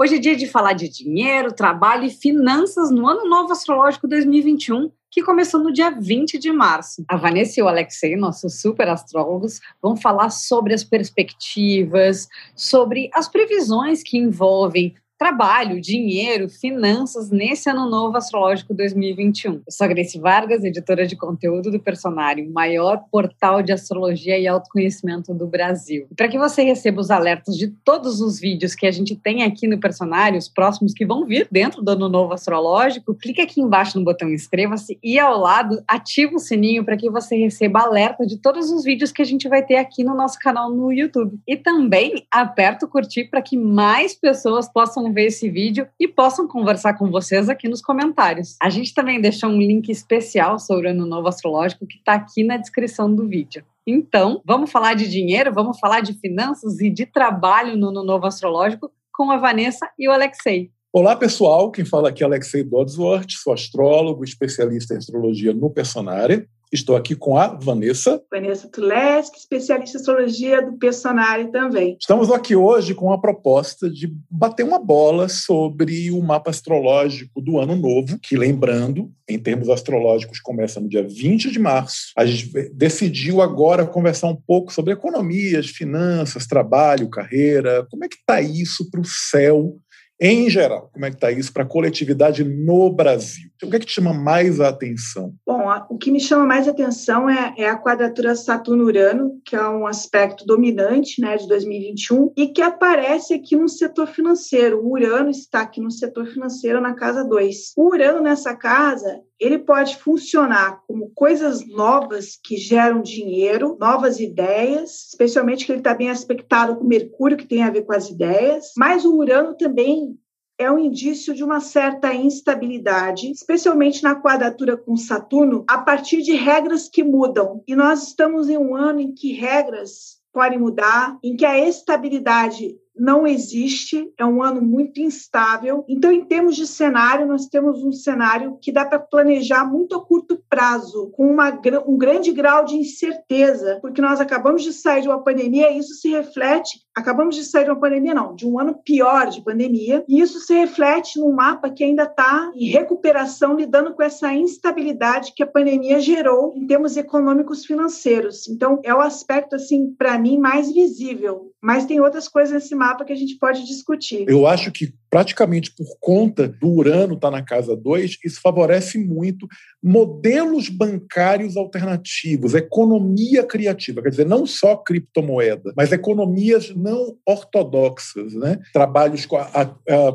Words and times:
Hoje 0.00 0.14
é 0.14 0.18
dia 0.20 0.36
de 0.36 0.46
falar 0.46 0.74
de 0.74 0.88
dinheiro, 0.88 1.52
trabalho 1.52 2.04
e 2.04 2.10
finanças 2.10 2.88
no 2.88 3.04
Ano 3.04 3.28
Novo 3.28 3.50
Astrológico 3.50 4.06
2021, 4.06 4.92
que 5.10 5.24
começou 5.24 5.58
no 5.60 5.72
dia 5.72 5.90
20 5.90 6.38
de 6.38 6.52
março. 6.52 7.04
A 7.08 7.16
Vanessa 7.16 7.58
e 7.58 7.62
o 7.64 7.66
Alexei, 7.66 8.14
nossos 8.14 8.60
super 8.60 8.88
astrólogos, 8.88 9.58
vão 9.82 9.96
falar 9.96 10.30
sobre 10.30 10.72
as 10.72 10.84
perspectivas, 10.84 12.28
sobre 12.54 13.10
as 13.12 13.26
previsões 13.26 14.00
que 14.04 14.16
envolvem 14.16 14.94
trabalho, 15.18 15.80
dinheiro, 15.80 16.48
finanças 16.48 17.28
nesse 17.28 17.68
ano 17.68 17.90
novo 17.90 18.16
astrológico 18.16 18.72
2021. 18.72 19.54
Eu 19.54 19.62
sou 19.68 19.84
a 19.84 19.88
Grace 19.88 20.16
Vargas, 20.16 20.62
editora 20.62 21.04
de 21.08 21.16
conteúdo 21.16 21.72
do 21.72 21.80
Personário, 21.80 22.48
o 22.48 22.52
maior 22.52 23.02
portal 23.10 23.60
de 23.60 23.72
astrologia 23.72 24.38
e 24.38 24.46
autoconhecimento 24.46 25.34
do 25.34 25.44
Brasil. 25.44 26.06
Para 26.16 26.28
que 26.28 26.38
você 26.38 26.62
receba 26.62 27.00
os 27.00 27.10
alertas 27.10 27.56
de 27.56 27.66
todos 27.66 28.20
os 28.20 28.38
vídeos 28.38 28.76
que 28.76 28.86
a 28.86 28.92
gente 28.92 29.16
tem 29.16 29.42
aqui 29.42 29.66
no 29.66 29.80
Personário, 29.80 30.38
os 30.38 30.48
próximos 30.48 30.94
que 30.94 31.04
vão 31.04 31.26
vir 31.26 31.48
dentro 31.50 31.82
do 31.82 31.90
ano 31.90 32.08
novo 32.08 32.32
astrológico, 32.32 33.12
clique 33.12 33.40
aqui 33.40 33.60
embaixo 33.60 33.98
no 33.98 34.04
botão 34.04 34.28
inscreva-se 34.28 35.00
e 35.02 35.18
ao 35.18 35.36
lado 35.40 35.82
ativa 35.88 36.36
o 36.36 36.38
sininho 36.38 36.84
para 36.84 36.96
que 36.96 37.10
você 37.10 37.36
receba 37.36 37.80
alerta 37.80 38.24
de 38.24 38.38
todos 38.38 38.70
os 38.70 38.84
vídeos 38.84 39.10
que 39.10 39.22
a 39.22 39.24
gente 39.24 39.48
vai 39.48 39.64
ter 39.64 39.78
aqui 39.78 40.04
no 40.04 40.14
nosso 40.14 40.38
canal 40.38 40.70
no 40.70 40.92
YouTube. 40.92 41.40
E 41.44 41.56
também 41.56 42.24
aperta 42.30 42.86
o 42.86 42.88
curtir 42.88 43.24
para 43.24 43.42
que 43.42 43.56
mais 43.56 44.14
pessoas 44.14 44.70
possam 44.72 45.07
ver 45.12 45.26
esse 45.26 45.48
vídeo 45.48 45.86
e 45.98 46.06
possam 46.06 46.46
conversar 46.46 46.94
com 46.94 47.10
vocês 47.10 47.48
aqui 47.48 47.68
nos 47.68 47.82
comentários. 47.82 48.56
A 48.62 48.70
gente 48.70 48.94
também 48.94 49.20
deixou 49.20 49.50
um 49.50 49.58
link 49.58 49.88
especial 49.88 50.58
sobre 50.58 50.88
o 50.88 50.90
Ano 50.90 51.06
Novo 51.06 51.28
Astrológico 51.28 51.86
que 51.86 51.98
está 51.98 52.14
aqui 52.14 52.44
na 52.44 52.56
descrição 52.56 53.12
do 53.14 53.28
vídeo. 53.28 53.64
Então, 53.86 54.42
vamos 54.44 54.70
falar 54.70 54.94
de 54.94 55.08
dinheiro, 55.08 55.52
vamos 55.52 55.78
falar 55.78 56.00
de 56.00 56.12
finanças 56.14 56.80
e 56.80 56.90
de 56.90 57.06
trabalho 57.06 57.76
no 57.76 57.88
Ano 57.88 58.04
Novo 58.04 58.26
Astrológico 58.26 58.90
com 59.12 59.30
a 59.30 59.36
Vanessa 59.36 59.88
e 59.98 60.08
o 60.08 60.12
Alexei. 60.12 60.70
Olá, 60.92 61.16
pessoal. 61.16 61.70
Quem 61.70 61.84
fala 61.84 62.08
aqui 62.08 62.22
é 62.22 62.26
Alexei 62.26 62.62
Dodsworth, 62.64 63.30
sou 63.30 63.52
astrólogo, 63.52 64.24
especialista 64.24 64.94
em 64.94 64.98
astrologia 64.98 65.52
no 65.52 65.70
Personária. 65.70 66.46
Estou 66.70 66.96
aqui 66.96 67.14
com 67.14 67.36
a 67.36 67.48
Vanessa. 67.48 68.22
Vanessa 68.30 68.68
Tuleski, 68.68 69.38
especialista 69.38 69.96
em 69.96 70.00
astrologia 70.00 70.62
do 70.62 70.76
Personário 70.76 71.50
também. 71.50 71.96
Estamos 71.98 72.30
aqui 72.30 72.54
hoje 72.54 72.94
com 72.94 73.10
a 73.12 73.18
proposta 73.18 73.88
de 73.88 74.12
bater 74.30 74.64
uma 74.64 74.78
bola 74.78 75.28
sobre 75.28 76.10
o 76.10 76.22
mapa 76.22 76.50
astrológico 76.50 77.40
do 77.40 77.58
ano 77.58 77.74
novo, 77.74 78.18
que, 78.18 78.36
lembrando, 78.36 79.10
em 79.26 79.38
termos 79.38 79.70
astrológicos, 79.70 80.40
começa 80.40 80.78
no 80.78 80.88
dia 80.88 81.06
20 81.06 81.50
de 81.50 81.58
março. 81.58 82.12
A 82.16 82.26
gente 82.26 82.70
decidiu 82.74 83.40
agora 83.40 83.86
conversar 83.86 84.28
um 84.28 84.36
pouco 84.36 84.72
sobre 84.72 84.92
economias, 84.92 85.68
finanças, 85.68 86.46
trabalho, 86.46 87.08
carreira. 87.08 87.86
Como 87.90 88.04
é 88.04 88.08
que 88.08 88.16
está 88.16 88.42
isso 88.42 88.90
para 88.90 89.00
o 89.00 89.04
céu 89.04 89.78
em 90.20 90.50
geral, 90.50 90.90
como 90.92 91.06
é 91.06 91.10
que 91.10 91.16
está 91.16 91.30
isso 91.30 91.52
para 91.52 91.62
a 91.62 91.66
coletividade 91.66 92.42
no 92.42 92.90
Brasil? 92.90 93.48
O 93.62 93.70
que 93.70 93.76
é 93.76 93.78
que 93.78 93.86
te 93.86 93.92
chama 93.92 94.12
mais 94.12 94.60
a 94.60 94.68
atenção? 94.68 95.32
Bom, 95.46 95.68
o 95.88 95.96
que 95.96 96.10
me 96.10 96.20
chama 96.20 96.44
mais 96.44 96.66
a 96.66 96.72
atenção 96.72 97.30
é, 97.30 97.54
é 97.56 97.68
a 97.68 97.78
quadratura 97.78 98.34
Saturno-Urano, 98.34 99.40
que 99.44 99.54
é 99.54 99.68
um 99.68 99.86
aspecto 99.86 100.44
dominante 100.44 101.20
né, 101.20 101.36
de 101.36 101.46
2021 101.46 102.32
e 102.36 102.48
que 102.48 102.60
aparece 102.60 103.34
aqui 103.34 103.54
no 103.56 103.68
setor 103.68 104.08
financeiro. 104.08 104.80
O 104.84 104.92
Urano 104.92 105.30
está 105.30 105.60
aqui 105.60 105.80
no 105.80 105.90
setor 105.90 106.26
financeiro 106.26 106.80
na 106.80 106.94
casa 106.94 107.24
2. 107.24 107.72
O 107.76 107.90
Urano 107.92 108.20
nessa 108.20 108.56
casa 108.56 109.20
ele 109.40 109.58
pode 109.58 109.96
funcionar 109.96 110.82
como 110.86 111.10
coisas 111.14 111.66
novas 111.66 112.38
que 112.42 112.56
geram 112.56 113.02
dinheiro, 113.02 113.76
novas 113.80 114.18
ideias, 114.20 115.08
especialmente 115.08 115.64
que 115.64 115.72
ele 115.72 115.80
está 115.80 115.94
bem 115.94 116.10
aspectado 116.10 116.76
com 116.76 116.84
Mercúrio, 116.84 117.36
que 117.36 117.46
tem 117.46 117.62
a 117.62 117.70
ver 117.70 117.82
com 117.82 117.92
as 117.92 118.08
ideias, 118.08 118.72
mas 118.76 119.04
o 119.04 119.16
Urano 119.16 119.56
também 119.56 120.18
é 120.58 120.70
um 120.70 120.78
indício 120.78 121.32
de 121.32 121.44
uma 121.44 121.60
certa 121.60 122.12
instabilidade, 122.12 123.30
especialmente 123.30 124.02
na 124.02 124.20
quadratura 124.20 124.76
com 124.76 124.96
Saturno, 124.96 125.64
a 125.68 125.78
partir 125.78 126.20
de 126.20 126.34
regras 126.34 126.88
que 126.88 127.04
mudam. 127.04 127.62
E 127.66 127.76
nós 127.76 128.08
estamos 128.08 128.48
em 128.48 128.58
um 128.58 128.74
ano 128.74 129.00
em 129.00 129.14
que 129.14 129.32
regras 129.32 130.18
podem 130.32 130.58
mudar, 130.58 131.16
em 131.22 131.36
que 131.36 131.44
a 131.44 131.58
estabilidade 131.58 132.76
não 132.98 133.26
existe, 133.26 134.12
é 134.18 134.24
um 134.24 134.42
ano 134.42 134.60
muito 134.60 135.00
instável. 135.00 135.84
Então, 135.88 136.10
em 136.10 136.24
termos 136.24 136.56
de 136.56 136.66
cenário, 136.66 137.26
nós 137.26 137.46
temos 137.46 137.82
um 137.84 137.92
cenário 137.92 138.58
que 138.60 138.72
dá 138.72 138.84
para 138.84 138.98
planejar 138.98 139.64
muito 139.64 139.94
a 139.94 140.04
curto 140.04 140.42
prazo, 140.48 141.10
com 141.12 141.30
uma, 141.30 141.58
um 141.86 141.96
grande 141.96 142.32
grau 142.32 142.64
de 142.64 142.76
incerteza, 142.76 143.78
porque 143.80 144.00
nós 144.00 144.20
acabamos 144.20 144.62
de 144.62 144.72
sair 144.72 145.02
de 145.02 145.08
uma 145.08 145.22
pandemia 145.22 145.70
e 145.70 145.78
isso 145.78 145.94
se 145.94 146.10
reflete. 146.10 146.80
Acabamos 146.94 147.36
de 147.36 147.44
sair 147.44 147.64
de 147.64 147.70
uma 147.70 147.80
pandemia, 147.80 148.14
não, 148.14 148.34
de 148.34 148.46
um 148.46 148.58
ano 148.58 148.74
pior 148.84 149.28
de 149.28 149.42
pandemia, 149.42 150.04
e 150.08 150.20
isso 150.20 150.40
se 150.40 150.54
reflete 150.54 151.20
num 151.20 151.32
mapa 151.32 151.70
que 151.70 151.84
ainda 151.84 152.04
está 152.04 152.50
em 152.54 152.66
recuperação, 152.66 153.54
lidando 153.54 153.94
com 153.94 154.02
essa 154.02 154.32
instabilidade 154.32 155.32
que 155.34 155.42
a 155.42 155.46
pandemia 155.46 156.00
gerou 156.00 156.52
em 156.56 156.66
termos 156.66 156.96
econômicos 156.96 157.64
financeiros. 157.64 158.48
Então, 158.48 158.80
é 158.82 158.94
o 158.94 159.00
aspecto, 159.00 159.56
assim, 159.56 159.94
para 159.96 160.18
mim, 160.18 160.38
mais 160.38 160.72
visível. 160.72 161.52
Mas 161.62 161.86
tem 161.86 162.00
outras 162.00 162.28
coisas 162.28 162.52
nesse 162.52 162.74
mapa 162.74 162.87
mapa 162.88 163.04
que 163.04 163.12
a 163.12 163.16
gente 163.16 163.36
pode 163.36 163.64
discutir. 163.66 164.24
Eu 164.28 164.46
acho 164.46 164.72
que 164.72 164.92
praticamente 165.10 165.72
por 165.74 165.86
conta 166.00 166.48
do 166.48 166.68
Urano 166.68 167.14
estar 167.14 167.30
tá 167.30 167.36
na 167.36 167.42
casa 167.42 167.76
2, 167.76 168.18
isso 168.24 168.40
favorece 168.40 168.98
muito 168.98 169.46
modelos 169.82 170.68
bancários 170.68 171.56
alternativos, 171.56 172.54
economia 172.54 173.44
criativa, 173.44 174.02
quer 174.02 174.10
dizer, 174.10 174.26
não 174.26 174.46
só 174.46 174.76
criptomoeda, 174.76 175.72
mas 175.76 175.92
economias 175.92 176.74
não 176.74 177.16
ortodoxas, 177.26 178.34
né? 178.34 178.58
trabalhos 178.72 179.26